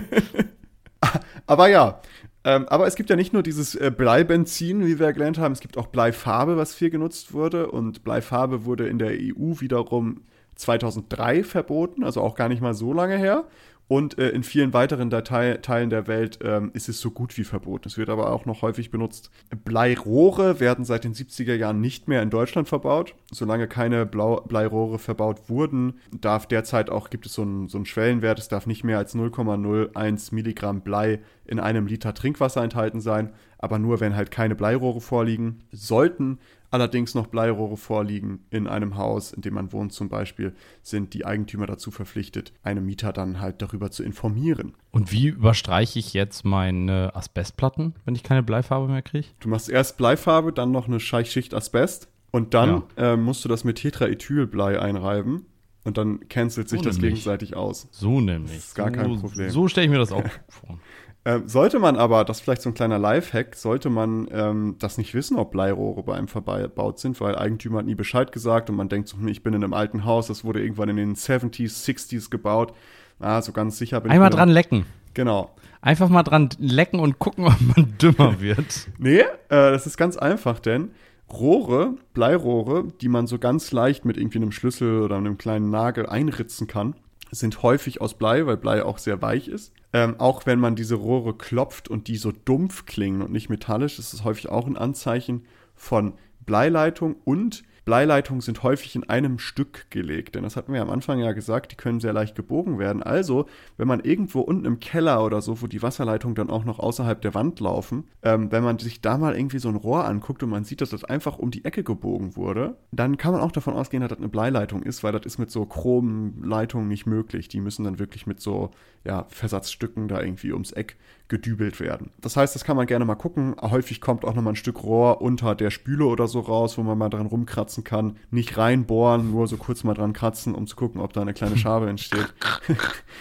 [1.47, 2.01] Aber ja,
[2.45, 5.61] ähm, aber es gibt ja nicht nur dieses äh, Bleibenzin, wie wir gelernt haben, es
[5.61, 7.71] gibt auch Bleifarbe, was viel genutzt wurde.
[7.71, 10.23] Und Bleifarbe wurde in der EU wiederum
[10.55, 13.45] 2003 verboten, also auch gar nicht mal so lange her.
[13.89, 17.45] Und äh, in vielen weiteren Datei Teilen der Welt ähm, ist es so gut wie
[17.45, 17.89] verboten.
[17.89, 19.31] Es wird aber auch noch häufig benutzt.
[19.65, 23.15] Bleirohre werden seit den 70er Jahren nicht mehr in Deutschland verbaut.
[23.33, 27.87] Solange keine Blau Bleirohre verbaut wurden, darf derzeit auch, gibt es so einen, so einen
[27.87, 33.33] Schwellenwert, es darf nicht mehr als 0,01 Milligramm Blei in einem Liter Trinkwasser enthalten sein.
[33.57, 35.65] Aber nur, wenn halt keine Bleirohre vorliegen.
[35.73, 36.39] Sollten
[36.71, 41.25] allerdings noch Bleirohre vorliegen in einem Haus, in dem man wohnt zum Beispiel, sind die
[41.25, 44.75] Eigentümer dazu verpflichtet, einen Mieter dann halt darüber zu informieren.
[44.91, 49.29] Und wie überstreiche ich jetzt meine Asbestplatten, wenn ich keine Bleifarbe mehr kriege?
[49.41, 53.13] Du machst erst Bleifarbe, dann noch eine Scheichschicht Asbest und dann ja.
[53.13, 55.47] äh, musst du das mit Tetraethylblei einreiben.
[55.85, 57.15] Und dann cancelt sich So das nämlich.
[57.15, 57.89] gegenseitig aus.
[57.93, 58.59] So nämlich.
[58.59, 59.49] ist gar so, kein Problem.
[59.49, 60.79] So stelle ich mir das auch vor.
[61.29, 64.97] Ähm, sollte man aber, das ist vielleicht so ein kleiner Lifehack, sollte man ähm, das
[64.97, 68.77] nicht wissen, ob Bleirohre bei einem verbaut sind, weil Eigentümer hat nie Bescheid gesagt und
[68.77, 71.17] man denkt so, hm, ich bin in einem alten Haus, das wurde irgendwann in den
[71.17, 72.73] 70s, 60s gebaut.
[73.21, 74.33] Ah, so ganz sicher bin Einmal ich.
[74.33, 74.87] mir dran lecken.
[75.13, 75.51] Genau.
[75.83, 78.89] Einfach mal dran lecken und gucken, ob man dümmer wird.
[78.97, 80.93] Nee, äh, das ist ganz einfach, denn
[81.31, 86.07] Rohre, Bleirohre, die man so ganz leicht mit irgendwie einem Schlüssel oder einem kleinen Nagel
[86.07, 86.95] einritzen kann,
[87.31, 89.73] sind häufig aus Blei, weil Blei auch sehr weich ist.
[89.93, 93.99] Ähm, auch wenn man diese Rohre klopft und die so dumpf klingen und nicht metallisch,
[93.99, 99.91] ist es häufig auch ein Anzeichen von Bleileitung und Bleileitungen sind häufig in einem Stück
[99.91, 103.03] gelegt, denn das hatten wir am Anfang ja gesagt, die können sehr leicht gebogen werden.
[103.03, 103.47] Also,
[103.79, 107.19] wenn man irgendwo unten im Keller oder so, wo die Wasserleitungen dann auch noch außerhalb
[107.23, 110.51] der Wand laufen, ähm, wenn man sich da mal irgendwie so ein Rohr anguckt und
[110.51, 113.73] man sieht, dass das einfach um die Ecke gebogen wurde, dann kann man auch davon
[113.73, 117.49] ausgehen, dass das eine Bleileitung ist, weil das ist mit so Chromleitungen nicht möglich.
[117.49, 118.71] Die müssen dann wirklich mit so
[119.07, 122.11] ja, Versatzstücken da irgendwie ums Eck gedübelt werden.
[122.21, 123.55] Das heißt, das kann man gerne mal gucken.
[123.61, 126.97] Häufig kommt auch nochmal ein Stück Rohr unter der Spüle oder so raus, wo man
[126.97, 128.17] mal dran rumkratzen kann.
[128.31, 131.57] Nicht reinbohren, nur so kurz mal dran kratzen, um zu gucken, ob da eine kleine
[131.59, 132.33] Schabe entsteht.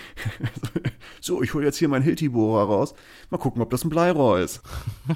[1.22, 2.96] so, ich hole jetzt hier meinen Hilti-Bohrer raus.
[3.30, 4.62] Mal gucken, ob das ein Bleirohr ist.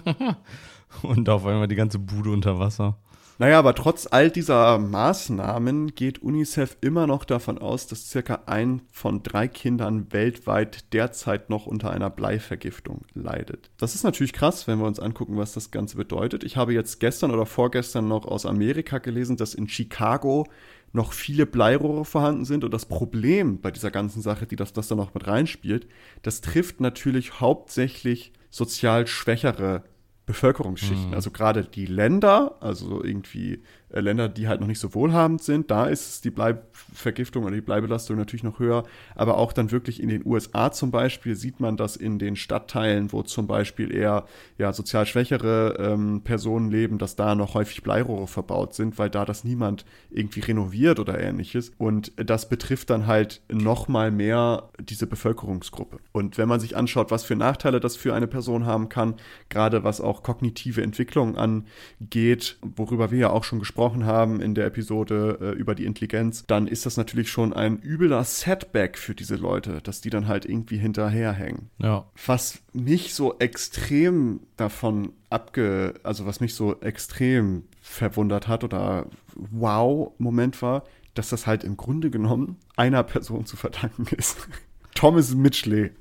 [1.01, 2.97] Und auf einmal die ganze Bude unter Wasser.
[3.41, 8.83] Naja, aber trotz all dieser Maßnahmen geht UNICEF immer noch davon aus, dass circa ein
[8.91, 13.71] von drei Kindern weltweit derzeit noch unter einer Bleivergiftung leidet.
[13.79, 16.43] Das ist natürlich krass, wenn wir uns angucken, was das Ganze bedeutet.
[16.43, 20.45] Ich habe jetzt gestern oder vorgestern noch aus Amerika gelesen, dass in Chicago
[20.93, 22.63] noch viele Bleirohre vorhanden sind.
[22.63, 25.87] Und das Problem bei dieser ganzen Sache, die das, das da noch mit reinspielt,
[26.21, 29.81] das trifft natürlich hauptsächlich sozial schwächere
[30.25, 31.13] Bevölkerungsschichten.
[31.13, 35.85] Also gerade die Länder, also irgendwie Länder, die halt noch nicht so wohlhabend sind, da
[35.85, 38.83] ist die Bleivergiftung oder die Bleibelastung natürlich noch höher.
[39.15, 43.11] Aber auch dann wirklich in den USA zum Beispiel sieht man das in den Stadtteilen,
[43.11, 44.25] wo zum Beispiel eher
[44.57, 49.25] ja, sozial schwächere ähm, Personen leben, dass da noch häufig Bleirohre verbaut sind, weil da
[49.25, 51.71] das niemand irgendwie renoviert oder ähnliches.
[51.77, 55.99] Und das betrifft dann halt noch mal mehr diese Bevölkerungsgruppe.
[56.13, 59.15] Und wenn man sich anschaut, was für Nachteile das für eine Person haben kann,
[59.49, 64.65] gerade was auch kognitive Entwicklung angeht, worüber wir ja auch schon gesprochen haben in der
[64.67, 69.35] Episode äh, über die Intelligenz, dann ist das natürlich schon ein übler Setback für diese
[69.35, 71.69] Leute, dass die dann halt irgendwie hinterherhängen.
[71.79, 72.05] Ja.
[72.25, 80.11] Was mich so extrem davon abge, also was mich so extrem verwundert hat oder wow
[80.17, 84.47] Moment war, dass das halt im Grunde genommen einer Person zu verdanken ist.
[84.95, 85.91] Thomas Mitchley.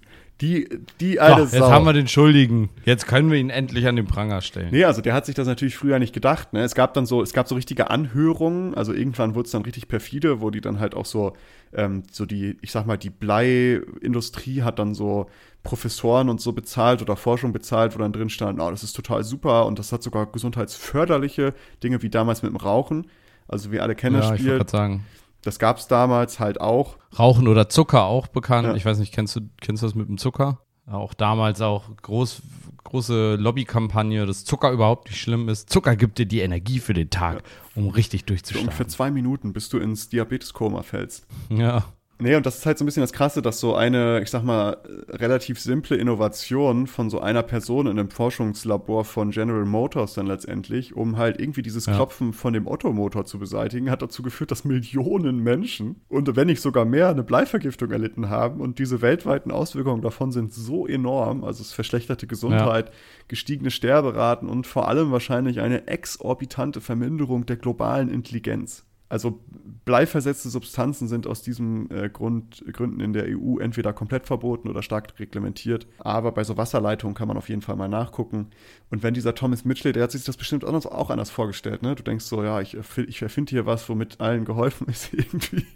[0.41, 0.69] Die,
[1.01, 1.71] die alte jetzt Sau.
[1.71, 2.71] haben wir den Schuldigen.
[2.87, 4.69] Jetzt können wir ihn endlich an den Pranger stellen.
[4.71, 6.55] Nee, also der hat sich das natürlich früher nicht gedacht.
[6.55, 6.63] Ne?
[6.63, 9.89] Es gab dann so, es gab so richtige Anhörungen, also irgendwann wurde es dann richtig
[9.89, 11.35] perfide, wo die dann halt auch so,
[11.75, 15.27] ähm, so die, ich sag mal, die Bleiindustrie hat dann so
[15.63, 19.25] Professoren und so bezahlt oder Forschung bezahlt, wo dann drin stand, oh, das ist total
[19.25, 23.07] super und das hat sogar gesundheitsförderliche Dinge wie damals mit dem Rauchen.
[23.47, 24.57] Also wir alle kennen Ja, das ich wollte Spiel.
[24.59, 25.05] gerade sagen.
[25.43, 26.97] Das gab es damals halt auch.
[27.19, 28.69] Rauchen oder Zucker auch bekannt.
[28.69, 28.75] Ja.
[28.75, 30.61] Ich weiß nicht, kennst du, kennst du das mit dem Zucker?
[30.87, 32.43] Auch damals auch groß,
[32.85, 35.71] große Lobbykampagne, dass Zucker überhaupt nicht schlimm ist.
[35.71, 37.43] Zucker gibt dir die Energie für den Tag,
[37.75, 38.89] um richtig So ungefähr durchzustarten.
[38.89, 41.27] zwei Minuten, bis du ins Diabeteskoma fällst.
[41.49, 41.85] Ja.
[42.21, 44.43] Nee, und das ist halt so ein bisschen das Krasse, dass so eine, ich sag
[44.45, 44.77] mal,
[45.09, 50.95] relativ simple Innovation von so einer Person in einem Forschungslabor von General Motors dann letztendlich,
[50.95, 51.95] um halt irgendwie dieses Ja.
[51.95, 56.61] Klopfen von dem Ottomotor zu beseitigen, hat dazu geführt, dass Millionen Menschen und wenn nicht
[56.61, 61.63] sogar mehr eine Bleivergiftung erlitten haben und diese weltweiten Auswirkungen davon sind so enorm, also
[61.63, 62.91] es verschlechterte Gesundheit,
[63.29, 68.85] gestiegene Sterberaten und vor allem wahrscheinlich eine exorbitante Verminderung der globalen Intelligenz.
[69.11, 69.41] Also
[69.85, 74.85] bleiversetzte Substanzen sind aus diesem äh, Grund, Gründen in der EU entweder komplett verboten oder
[74.85, 75.89] stark reglementiert.
[75.99, 78.51] Aber bei so Wasserleitungen kann man auf jeden Fall mal nachgucken.
[78.89, 81.97] Und wenn dieser Thomas Mitchell, der hat sich das bestimmt anders, auch anders vorgestellt, ne?
[81.97, 85.67] Du denkst so, ja, ich, ich erfinde hier was, womit allen geholfen ist irgendwie.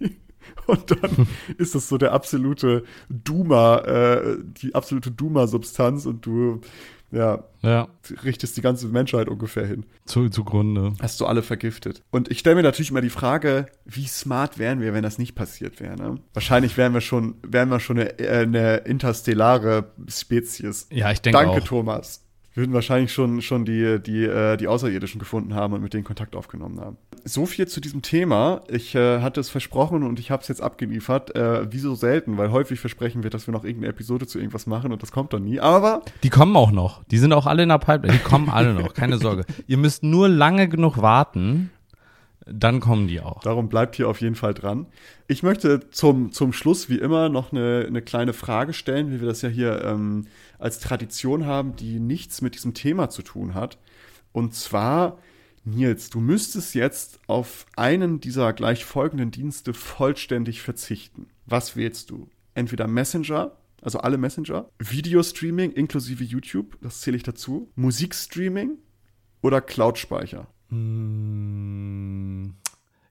[0.66, 1.26] Und dann
[1.58, 6.60] ist das so der absolute Duma, äh, die absolute Duma-Substanz und du,
[7.14, 7.88] ja, Ja,
[8.24, 10.94] richtest die ganze Menschheit ungefähr hin zu, zugrunde.
[11.00, 12.02] hast du alle vergiftet.
[12.10, 15.34] Und ich stelle mir natürlich immer die Frage, wie smart wären wir, wenn das nicht
[15.34, 15.96] passiert wäre.
[15.96, 16.18] Ne?
[16.34, 20.88] Wahrscheinlich wären wir schon, wären wir schon eine, äh, eine interstellare Spezies.
[20.90, 21.66] Ja, ich denke Danke, auch.
[21.66, 22.23] Thomas.
[22.56, 26.36] Würden wahrscheinlich schon, schon die, die, äh, die Außerirdischen gefunden haben und mit denen Kontakt
[26.36, 26.96] aufgenommen haben.
[27.24, 28.60] So viel zu diesem Thema.
[28.68, 31.34] Ich äh, hatte es versprochen und ich habe es jetzt abgeliefert.
[31.34, 34.66] Äh, wie so selten, weil häufig versprechen wir, dass wir noch irgendeine Episode zu irgendwas
[34.66, 35.58] machen und das kommt dann nie.
[35.58, 37.02] Aber Die kommen auch noch.
[37.04, 38.18] Die sind auch alle in der Pipeline.
[38.18, 39.44] Die kommen alle noch, keine Sorge.
[39.66, 41.70] Ihr müsst nur lange genug warten.
[42.46, 43.40] Dann kommen die auch.
[43.42, 44.86] Darum bleibt hier auf jeden Fall dran.
[45.28, 49.28] Ich möchte zum, zum Schluss wie immer noch eine, eine kleine Frage stellen, wie wir
[49.28, 50.26] das ja hier ähm,
[50.58, 53.78] als Tradition haben, die nichts mit diesem Thema zu tun hat.
[54.32, 55.18] Und zwar,
[55.64, 61.28] Nils, du müsstest jetzt auf einen dieser gleich folgenden Dienste vollständig verzichten.
[61.46, 62.28] Was wählst du?
[62.54, 68.78] Entweder Messenger, also alle Messenger, Videostreaming inklusive YouTube, das zähle ich dazu, Musikstreaming
[69.40, 70.46] oder Cloud-Speicher?
[70.74, 72.54] Hm,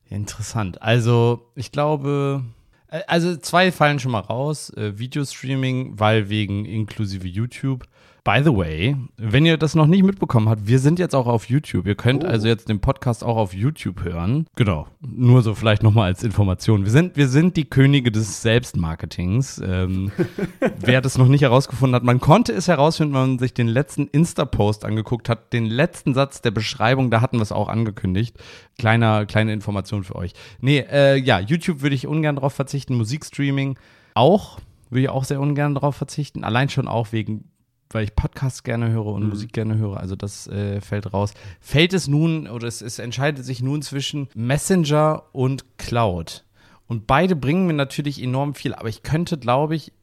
[0.10, 0.82] interessant.
[0.82, 2.43] Also, ich glaube,
[2.89, 4.69] äh, also zwei fallen schon mal raus.
[4.71, 7.86] Äh, Videostreaming, weil wegen inklusive YouTube.
[8.25, 11.49] By the way, wenn ihr das noch nicht mitbekommen habt, wir sind jetzt auch auf
[11.49, 11.86] YouTube.
[11.86, 12.27] Ihr könnt oh.
[12.27, 14.47] also jetzt den Podcast auch auf YouTube hören.
[14.55, 14.88] Genau.
[15.01, 16.86] Nur so vielleicht nochmal als Information.
[16.86, 19.62] Wir sind, wir sind die Könige des Selbstmarketings.
[19.65, 20.13] Ähm,
[20.79, 24.07] wer das noch nicht herausgefunden hat, man konnte es herausfinden, wenn man sich den letzten
[24.07, 25.51] Insta-Post angeguckt hat.
[25.51, 28.38] Den letzten Satz der Beschreibung, da hatten wir es auch angekündigt.
[28.79, 30.31] Kleiner, kleine Information für euch.
[30.62, 32.95] Nee, äh, ja, YouTube würde ich ungern drauf verzichten.
[32.95, 33.77] Musikstreaming
[34.13, 34.59] auch
[34.89, 36.45] würde ich auch sehr ungern darauf verzichten.
[36.45, 37.49] Allein schon auch wegen
[37.93, 39.29] weil ich Podcasts gerne höre und mhm.
[39.29, 39.97] Musik gerne höre.
[39.97, 41.34] Also das äh, fällt raus.
[41.60, 46.43] Fällt es nun, oder es, es entscheidet sich nun zwischen Messenger und Cloud.
[46.88, 49.93] Und beide bringen mir natürlich enorm viel, aber ich könnte, glaube ich,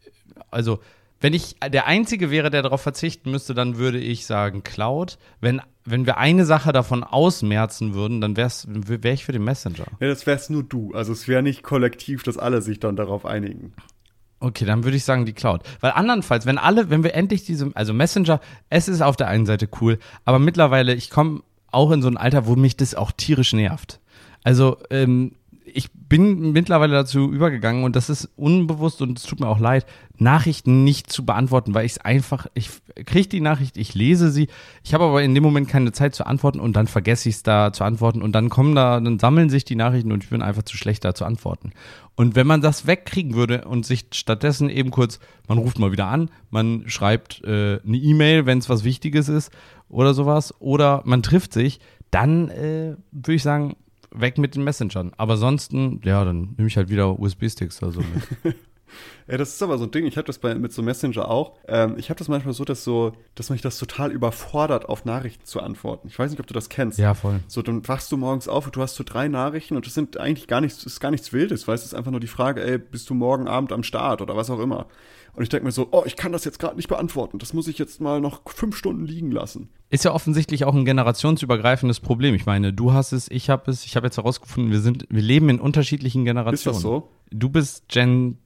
[0.51, 0.81] also
[1.21, 5.19] wenn ich der Einzige wäre, der darauf verzichten müsste, dann würde ich sagen Cloud.
[5.41, 9.85] Wenn, wenn wir eine Sache davon ausmerzen würden, dann wäre wär ich für den Messenger.
[10.01, 10.93] Ja, das wär's nur du.
[10.95, 13.75] Also es wäre nicht kollektiv, dass alle sich dann darauf einigen.
[14.41, 15.63] Okay, dann würde ich sagen die Cloud.
[15.81, 19.45] Weil andernfalls, wenn alle, wenn wir endlich diese, also Messenger, es ist auf der einen
[19.45, 23.13] Seite cool, aber mittlerweile, ich komme auch in so ein Alter, wo mich das auch
[23.13, 24.01] tierisch nervt.
[24.43, 25.33] Also, ähm,
[25.75, 29.87] ich bin mittlerweile dazu übergegangen und das ist unbewusst und es tut mir auch leid,
[30.19, 32.71] Nachrichten nicht zu beantworten, weil ich es einfach, ich
[33.07, 34.49] kriege die Nachricht, ich lese sie,
[34.83, 37.43] ich habe aber in dem Moment keine Zeit zu antworten und dann vergesse ich es
[37.43, 40.43] da zu antworten und dann kommen da, dann sammeln sich die Nachrichten und ich bin
[40.43, 41.73] einfach zu schlecht da zu antworten.
[42.17, 46.07] Und wenn man das wegkriegen würde und sich stattdessen eben kurz, man ruft mal wieder
[46.07, 49.51] an, man schreibt äh, eine E-Mail, wenn es was Wichtiges ist
[49.89, 51.81] oder sowas, oder man trifft sich,
[52.11, 53.77] dann äh, würde ich sagen,
[54.13, 55.13] weg mit den Messengern.
[55.17, 58.57] Aber ansonsten, ja, dann nehme ich halt wieder USB-Sticks oder so mit.
[59.29, 61.57] Ja, das ist aber so ein Ding, ich habe das bei, mit so Messenger auch.
[61.69, 65.45] Ähm, ich habe das manchmal so, dass so, dass mich das total überfordert, auf Nachrichten
[65.45, 66.09] zu antworten.
[66.09, 66.99] Ich weiß nicht, ob du das kennst.
[66.99, 67.41] Ja, voll.
[67.47, 70.19] So, dann wachst du morgens auf und du hast so drei Nachrichten und das sind
[70.19, 72.63] eigentlich gar nichts, ist gar nichts Wildes, weißt du, es ist einfach nur die Frage,
[72.63, 74.87] ey, bist du morgen Abend am Start oder was auch immer.
[75.33, 77.39] Und ich denke mir so, oh, ich kann das jetzt gerade nicht beantworten.
[77.39, 79.69] Das muss ich jetzt mal noch fünf Stunden liegen lassen.
[79.89, 82.35] Ist ja offensichtlich auch ein generationsübergreifendes Problem.
[82.35, 85.23] Ich meine, du hast es, ich habe es, ich habe jetzt herausgefunden, wir sind, wir
[85.23, 86.55] leben in unterschiedlichen Generationen.
[86.55, 87.09] Ist das so?
[87.31, 88.39] Du bist Gen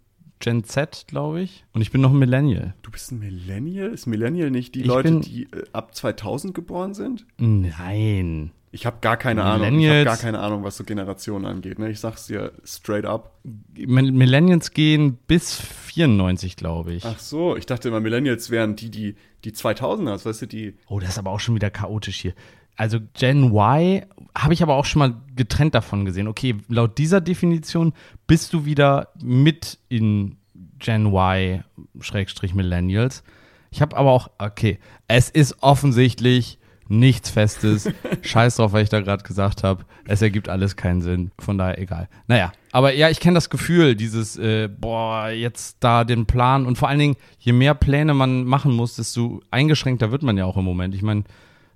[0.44, 1.64] Gen Z, glaube ich.
[1.72, 2.74] Und ich bin noch ein Millennial.
[2.82, 3.88] Du bist ein Millennial?
[3.88, 7.24] Ist Millennial nicht die ich Leute, die äh, ab 2000 geboren sind?
[7.38, 8.50] Nein.
[8.70, 9.78] Ich habe gar keine Ahnung.
[9.78, 11.78] Ich habe gar keine Ahnung, was so Generationen angeht.
[11.78, 11.88] Ne?
[11.90, 13.38] Ich sag's dir straight up.
[13.74, 17.06] Millennials gehen bis 94, glaube ich.
[17.06, 20.74] Ach so, ich dachte immer, Millennials wären die, die die 2000er, weißt du, die.
[20.88, 22.34] Oh, das ist aber auch schon wieder chaotisch hier.
[22.76, 24.04] Also Gen Y
[24.36, 26.26] habe ich aber auch schon mal getrennt davon gesehen.
[26.26, 27.92] Okay, laut dieser Definition
[28.26, 30.36] bist du wieder mit in
[30.78, 31.64] Gen Y
[32.00, 33.22] Schrägstrich Millennials.
[33.70, 36.58] Ich habe aber auch, okay, es ist offensichtlich
[36.88, 37.90] nichts Festes.
[38.22, 39.84] Scheiß drauf, was ich da gerade gesagt habe.
[40.06, 41.30] Es ergibt alles keinen Sinn.
[41.38, 42.08] Von daher egal.
[42.26, 46.76] Naja, aber ja, ich kenne das Gefühl, dieses, äh, boah, jetzt da den Plan und
[46.76, 50.56] vor allen Dingen, je mehr Pläne man machen muss, desto eingeschränkter wird man ja auch
[50.56, 50.94] im Moment.
[50.94, 51.24] Ich meine,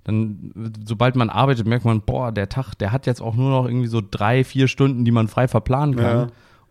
[0.03, 3.65] dann, sobald man arbeitet, merkt man, boah, der Tag, der hat jetzt auch nur noch
[3.65, 6.17] irgendwie so drei, vier Stunden, die man frei verplanen kann.
[6.17, 6.27] Ja.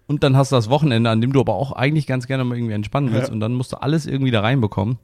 [0.07, 2.57] Und dann hast du das Wochenende, an dem du aber auch eigentlich ganz gerne mal
[2.57, 3.35] irgendwie entspannen willst ja.
[3.35, 4.99] und dann musst du alles irgendwie da reinbekommen.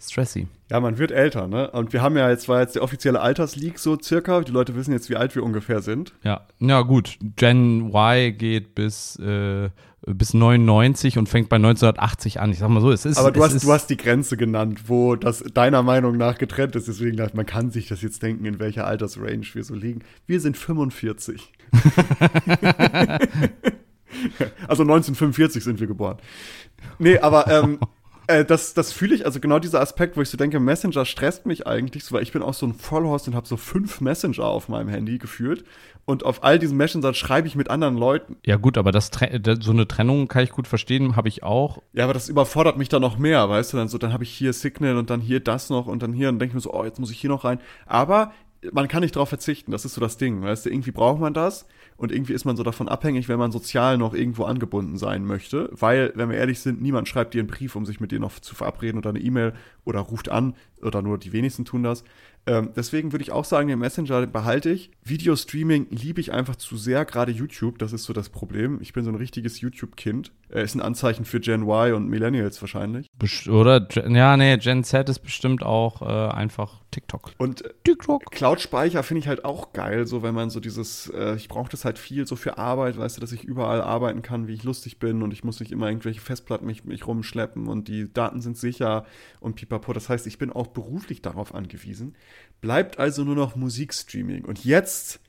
[0.00, 0.48] Stressy.
[0.70, 1.70] Ja, man wird älter, ne?
[1.70, 4.40] Und wir haben ja jetzt, war jetzt der offizielle Altersleak so circa.
[4.40, 6.14] Die Leute wissen jetzt, wie alt wir ungefähr sind.
[6.22, 7.18] Ja, ja gut.
[7.36, 9.68] Gen Y geht bis, äh,
[10.06, 12.50] bis 99 und fängt bei 1980 an.
[12.50, 13.18] Ich sag mal so, es ist.
[13.18, 16.88] Aber du, hast, du hast die Grenze genannt, wo das deiner Meinung nach getrennt ist.
[16.88, 20.00] Deswegen dachte man kann sich das jetzt denken, in welcher Altersrange wir so liegen.
[20.26, 21.52] Wir sind 45.
[24.68, 26.18] also 1945 sind wir geboren.
[26.98, 27.78] Nee, aber ähm,
[28.30, 31.46] äh, das, das fühle ich, also genau dieser Aspekt, wo ich so denke, Messenger stresst
[31.46, 34.44] mich eigentlich so, weil ich bin auch so ein Vollhorst und habe so fünf Messenger
[34.44, 35.64] auf meinem Handy gefühlt.
[36.06, 38.36] Und auf all diesen Messengern schreibe ich mit anderen Leuten.
[38.44, 39.10] Ja, gut, aber das,
[39.60, 41.82] so eine Trennung kann ich gut verstehen, habe ich auch.
[41.92, 43.76] Ja, aber das überfordert mich dann noch mehr, weißt du?
[43.76, 46.28] Dann so, dann habe ich hier Signal und dann hier das noch und dann hier
[46.28, 47.60] und denke mir so, oh, jetzt muss ich hier noch rein.
[47.86, 48.32] Aber
[48.72, 50.70] man kann nicht darauf verzichten, das ist so das Ding, weißt du?
[50.70, 51.66] Irgendwie braucht man das
[52.00, 55.68] und irgendwie ist man so davon abhängig, wenn man sozial noch irgendwo angebunden sein möchte.
[55.72, 58.40] Weil, wenn wir ehrlich sind, niemand schreibt dir einen Brief, um sich mit dir noch
[58.40, 59.52] zu verabreden oder eine E-Mail
[59.84, 62.02] oder ruft an oder nur die wenigsten tun das.
[62.46, 64.90] Ähm, deswegen würde ich auch sagen, den Messenger behalte ich.
[65.04, 68.78] Videostreaming liebe ich einfach zu sehr, gerade YouTube, das ist so das Problem.
[68.80, 70.32] Ich bin so ein richtiges YouTube-Kind.
[70.52, 73.08] Äh, ist ein Anzeichen für Gen Y und Millennials wahrscheinlich.
[73.16, 77.32] Best oder, ja, nee, Gen Z ist bestimmt auch äh, einfach TikTok.
[77.38, 78.30] Und äh, TikTok.
[78.30, 81.84] Cloud-Speicher finde ich halt auch geil, so wenn man so dieses, äh, ich brauche das
[81.84, 84.98] halt viel so für Arbeit, weißt du, dass ich überall arbeiten kann, wie ich lustig
[84.98, 88.56] bin und ich muss nicht immer irgendwelche Festplatten mich, mich rumschleppen und die Daten sind
[88.56, 89.04] sicher
[89.38, 89.92] und pipapo.
[89.92, 92.16] Das heißt, ich bin auch beruflich darauf angewiesen.
[92.60, 94.44] Bleibt also nur noch Musikstreaming.
[94.44, 95.20] Und jetzt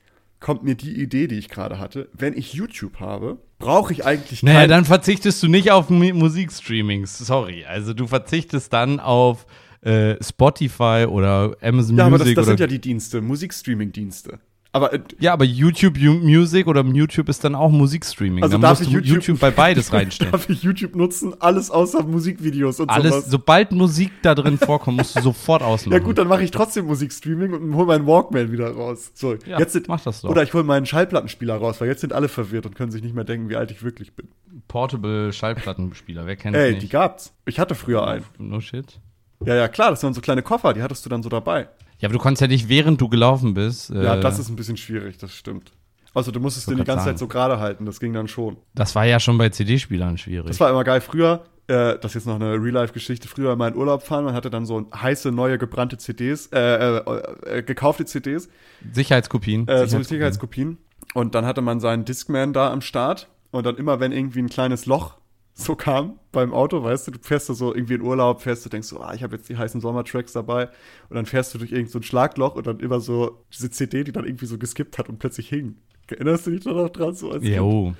[0.42, 2.08] kommt mir die Idee, die ich gerade hatte.
[2.12, 7.18] Wenn ich YouTube habe, brauche ich eigentlich Naja, dann verzichtest du nicht auf Musikstreamings.
[7.18, 7.64] Sorry.
[7.64, 9.46] Also du verzichtest dann auf
[9.80, 12.14] äh, Spotify oder Amazon ja, Music.
[12.14, 14.38] aber das, das sind ja die Dienste, Musikstreaming-Dienste.
[14.74, 18.42] Aber äh, ja, aber YouTube Music oder YouTube ist dann auch Musikstreaming.
[18.42, 20.32] Also dann darf ich YouTube- YouTube bei beides reinstellen.
[20.32, 21.34] darf ich YouTube nutzen?
[21.40, 23.30] Alles außer Musikvideos und Alles, sowas.
[23.30, 25.92] sobald Musik da drin vorkommt, musst du sofort ausmachen.
[25.98, 29.10] Ja gut, dann mache ich trotzdem Musikstreaming und hole meinen Walkman wieder raus.
[29.14, 30.30] So, Ja, jetzt sind, mach das doch.
[30.30, 33.14] Oder ich hole meinen Schallplattenspieler raus, weil jetzt sind alle verwirrt und können sich nicht
[33.14, 34.28] mehr denken, wie alt ich wirklich bin.
[34.68, 36.82] Portable Schallplattenspieler, wer kennt Ey, nicht?
[36.82, 37.34] die gab's.
[37.44, 38.24] Ich hatte früher einen.
[38.38, 38.98] no shit.
[39.44, 41.68] Ja, ja, klar, das waren so kleine Koffer, die hattest du dann so dabei.
[42.02, 43.90] Ja, aber du konntest ja nicht, während du gelaufen bist.
[43.90, 45.70] Ja, äh, das ist ein bisschen schwierig, das stimmt.
[46.14, 48.56] Also du musstest den die ganze grad Zeit so gerade halten, das ging dann schon.
[48.74, 50.48] das war ja schon bei CD-Spielern schwierig.
[50.48, 51.00] Das war immer geil.
[51.00, 54.50] Früher, äh, das ist jetzt noch eine Real-Life-Geschichte, früher mal in Urlaub fahren, man hatte
[54.50, 56.58] dann so heiße, neue, gebrannte CDs, äh,
[56.98, 58.48] äh, äh, gekaufte CDs,
[58.92, 59.68] Sicherheitskopien.
[59.68, 60.78] äh, so Sicherheitskopien.
[61.14, 64.48] Und dann hatte man seinen Discman da am Start und dann immer, wenn irgendwie ein
[64.48, 65.14] kleines Loch
[65.54, 68.70] so kam beim Auto, weißt du, du fährst du so irgendwie in Urlaub, fährst du,
[68.70, 70.68] denkst so, ah, ich habe jetzt die heißen Sommertracks dabei
[71.08, 74.04] und dann fährst du durch irgend so ein Schlagloch und dann immer so diese CD,
[74.04, 75.76] die dann irgendwie so geskippt hat und plötzlich hing.
[76.08, 77.14] Erinnerst du dich da noch dran?
[77.14, 77.96] So als Kind?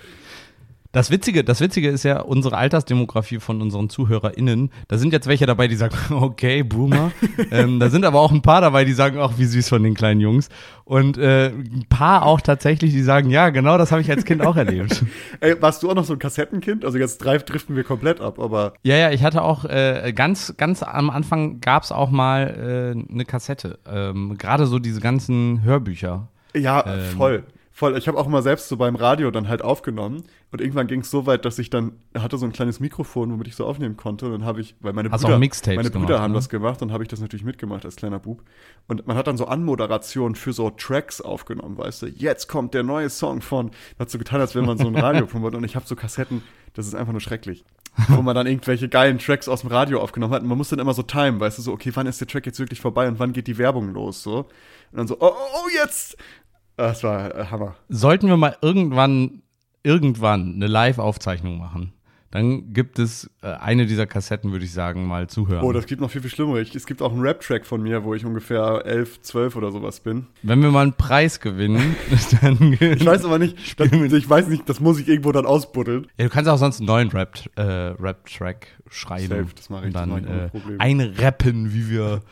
[0.92, 4.70] Das Witzige, das Witzige ist ja unsere Altersdemografie von unseren ZuhörerInnen.
[4.88, 7.12] Da sind jetzt welche dabei, die sagen, okay, Boomer.
[7.50, 9.94] ähm, da sind aber auch ein paar dabei, die sagen, ach, wie süß von den
[9.94, 10.50] kleinen Jungs.
[10.84, 14.44] Und äh, ein paar auch tatsächlich, die sagen, ja, genau das habe ich als Kind
[14.44, 15.02] auch erlebt.
[15.40, 16.84] Ey, warst du auch noch so ein Kassettenkind?
[16.84, 20.54] Also jetzt drei driften wir komplett ab, aber Ja, ja, ich hatte auch äh, ganz,
[20.58, 23.78] ganz am Anfang gab es auch mal äh, eine Kassette.
[23.90, 26.28] Ähm, Gerade so diese ganzen Hörbücher.
[26.54, 27.16] ja, Ähm.
[27.16, 27.44] voll.
[27.82, 27.98] Voll.
[27.98, 30.22] Ich habe auch mal selbst so beim Radio dann halt aufgenommen
[30.52, 33.48] und irgendwann ging es so weit, dass ich dann hatte so ein kleines Mikrofon, womit
[33.48, 36.20] ich so aufnehmen konnte und dann habe ich, weil meine Hast Brüder, meine Brüder gemacht,
[36.20, 36.38] haben ne?
[36.38, 38.44] das gemacht und habe ich das natürlich mitgemacht als kleiner Bub
[38.86, 42.84] und man hat dann so Anmoderationen für so Tracks aufgenommen, weißt du, jetzt kommt der
[42.84, 45.74] neue Song von, hat so getan, als wenn man so ein Radio promotet und ich
[45.74, 46.40] habe so Kassetten,
[46.74, 47.64] das ist einfach nur schrecklich.
[48.08, 50.40] Wo man dann irgendwelche geilen Tracks aus dem Radio aufgenommen hat.
[50.40, 52.46] Und man muss dann immer so timen, weißt du, so, okay, wann ist der Track
[52.46, 54.48] jetzt wirklich vorbei und wann geht die Werbung los, so.
[54.92, 56.16] Und dann so, oh, oh, oh jetzt!
[56.76, 57.76] Das war äh, Hammer.
[57.88, 59.42] Sollten wir mal irgendwann,
[59.82, 61.92] irgendwann eine Live-Aufzeichnung machen,
[62.32, 65.62] dann gibt es äh, eine dieser Kassetten, würde ich sagen, mal zuhören.
[65.62, 66.56] Oh, das gibt noch viel, viel schlimmer.
[66.56, 70.00] Ich, es gibt auch einen Rap-Track von mir, wo ich ungefähr 11, 12 oder sowas
[70.00, 70.28] bin.
[70.42, 71.94] Wenn wir mal einen Preis gewinnen,
[72.40, 72.72] dann.
[72.80, 76.06] Ich weiß aber nicht, das, ich weiß nicht, das muss ich irgendwo dann ausbuddeln.
[76.16, 79.28] Ja, du kannst auch sonst einen neuen Rap, äh, Rap-Track schreiben.
[79.28, 82.22] Safe, das mache ich, Und das mach dann ich äh, einrappen, wie wir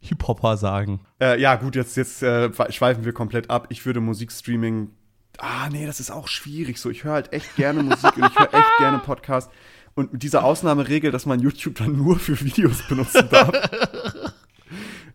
[0.00, 1.00] Hip-Hopper sagen.
[1.20, 3.66] Äh, ja, gut, jetzt, jetzt äh, schweifen wir komplett ab.
[3.68, 4.90] Ich würde Musikstreaming.
[5.38, 6.78] Ah, nee, das ist auch schwierig.
[6.78, 9.50] So, ich höre halt echt gerne Musik und ich höre echt gerne Podcasts.
[9.94, 13.52] Und mit dieser Ausnahmeregel, dass man YouTube dann nur für Videos benutzen darf.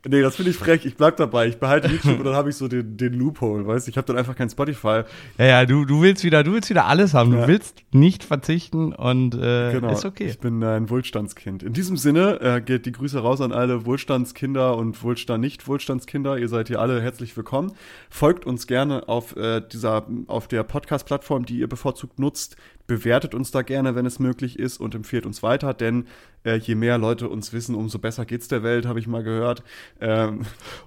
[0.07, 0.85] nee, das finde ich frech.
[0.85, 1.47] Ich bleib dabei.
[1.47, 3.91] Ich behalte YouTube und dann habe ich so den, den Loophole, weißt du?
[3.91, 5.01] Ich habe dann einfach kein Spotify.
[5.37, 7.33] Ja, ja, du, du willst wieder, du willst wieder alles haben.
[7.33, 7.41] Ja.
[7.41, 9.91] Du willst nicht verzichten und äh, Genau.
[9.91, 10.27] ist okay.
[10.27, 11.63] Ich bin ein Wohlstandskind.
[11.63, 16.37] In diesem Sinne äh, geht die Grüße raus an alle Wohlstandskinder und Wohlstand nicht Wohlstandskinder.
[16.37, 17.71] Ihr seid hier alle herzlich willkommen.
[18.09, 22.55] Folgt uns gerne auf äh, dieser auf der Podcast Plattform, die ihr bevorzugt nutzt.
[22.87, 26.05] Bewertet uns da gerne, wenn es möglich ist und empfiehlt uns weiter, denn
[26.43, 29.63] äh, je mehr Leute uns wissen, umso besser geht's der Welt, habe ich mal gehört.
[29.99, 30.41] Ähm,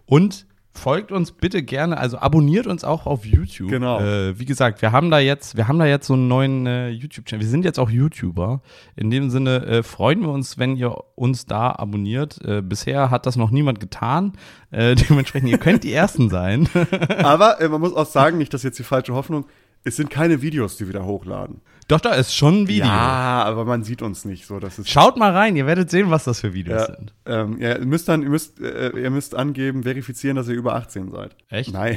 [0.06, 0.46] Und
[0.78, 3.70] folgt uns bitte gerne, also abonniert uns auch auf YouTube.
[3.70, 4.00] Genau.
[4.00, 6.88] Äh, wie gesagt, wir haben da jetzt, wir haben da jetzt so einen neuen äh,
[6.90, 7.44] YouTube-Channel.
[7.44, 8.62] Wir sind jetzt auch YouTuber.
[8.96, 12.38] In dem Sinne äh, freuen wir uns, wenn ihr uns da abonniert.
[12.44, 14.32] Äh, bisher hat das noch niemand getan.
[14.70, 16.68] Äh, dementsprechend, ihr könnt die Ersten sein.
[17.22, 19.46] aber äh, man muss auch sagen, nicht, dass jetzt die falsche Hoffnung.
[19.84, 21.60] Es sind keine Videos, die wir da hochladen.
[21.88, 22.84] Doch, da ist schon ein Video.
[22.86, 24.58] Ja, aber man sieht uns nicht so.
[24.60, 27.14] Das ist Schaut mal rein, ihr werdet sehen, was das für Videos Ja, sind.
[27.24, 30.74] ähm, ja, ihr müsst dann, ihr müsst, äh, ihr müsst angeben, verifizieren, dass ihr über
[30.74, 31.34] 18 seid.
[31.48, 31.72] Echt?
[31.72, 31.96] Nein.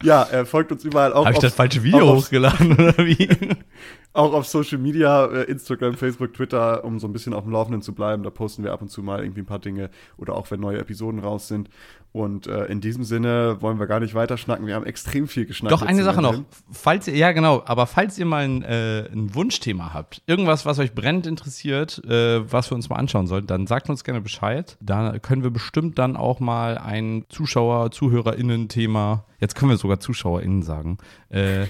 [0.03, 1.25] ja, äh, folgt uns überall auch.
[1.25, 3.29] Habe ich das falsche Video hochgeladen oder wie?
[4.13, 7.83] auch auf Social Media, äh, Instagram, Facebook, Twitter, um so ein bisschen auf dem Laufenden
[7.83, 8.23] zu bleiben.
[8.23, 10.79] Da posten wir ab und zu mal irgendwie ein paar Dinge oder auch wenn neue
[10.79, 11.69] Episoden raus sind.
[12.11, 14.67] Und äh, in diesem Sinne wollen wir gar nicht weiter schnacken.
[14.67, 15.73] Wir haben extrem viel geschnackt.
[15.73, 16.43] Doch, eine Sache noch.
[16.71, 20.79] Falls ihr, ja, genau, aber falls ihr mal ein, äh, ein Wunschthema habt, irgendwas, was
[20.79, 24.79] euch brennend interessiert, äh, was wir uns mal anschauen sollten, dann sagt uns gerne Bescheid.
[24.81, 30.63] Da können wir bestimmt dann auch mal ein Zuschauer-, ZuhörerInnen-Thema, jetzt können wir sogar ZuschauerInnen
[30.63, 30.99] sagen,
[31.31, 31.67] äh,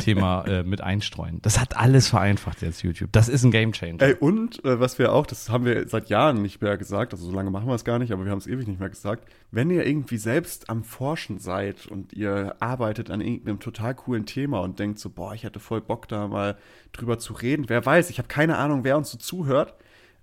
[0.00, 1.40] Thema äh, mit einstreuen.
[1.42, 3.10] Das hat alles vereinfacht jetzt YouTube.
[3.12, 4.02] Das ist ein Gamechanger.
[4.02, 7.24] Ey, und äh, was wir auch, das haben wir seit Jahren nicht mehr gesagt, also
[7.24, 9.26] so lange machen wir es gar nicht, aber wir haben es ewig nicht mehr gesagt.
[9.50, 14.60] Wenn ihr irgendwie selbst am Forschen seid und ihr arbeitet an irgendeinem total coolen Thema
[14.60, 16.56] und denkt so, boah, ich hätte voll Bock da mal
[16.92, 17.64] drüber zu reden.
[17.68, 19.74] Wer weiß, ich habe keine Ahnung, wer uns so zuhört.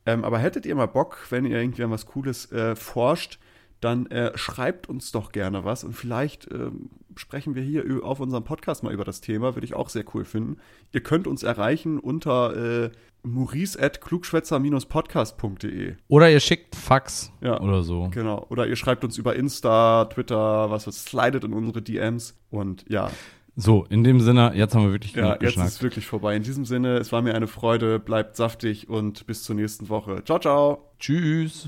[0.05, 3.39] Ähm, aber hättet ihr mal Bock, wenn ihr irgendwie an was Cooles äh, forscht,
[3.81, 6.69] dann äh, schreibt uns doch gerne was und vielleicht äh,
[7.15, 10.25] sprechen wir hier auf unserem Podcast mal über das Thema, würde ich auch sehr cool
[10.25, 10.57] finden.
[10.91, 12.91] Ihr könnt uns erreichen unter äh,
[13.23, 15.95] maurice.klugschwätzer-podcast.de.
[16.07, 18.09] Oder ihr schickt Fax ja, oder so.
[18.11, 18.45] Genau.
[18.49, 23.11] Oder ihr schreibt uns über Insta, Twitter, was was, slidet in unsere DMs und ja.
[23.55, 26.33] So, in dem Sinne, jetzt haben wir wirklich Ja, jetzt ist es wirklich vorbei.
[26.35, 30.23] In diesem Sinne, es war mir eine Freude, bleibt saftig und bis zur nächsten Woche.
[30.23, 30.93] Ciao, ciao.
[30.97, 31.67] Tschüss.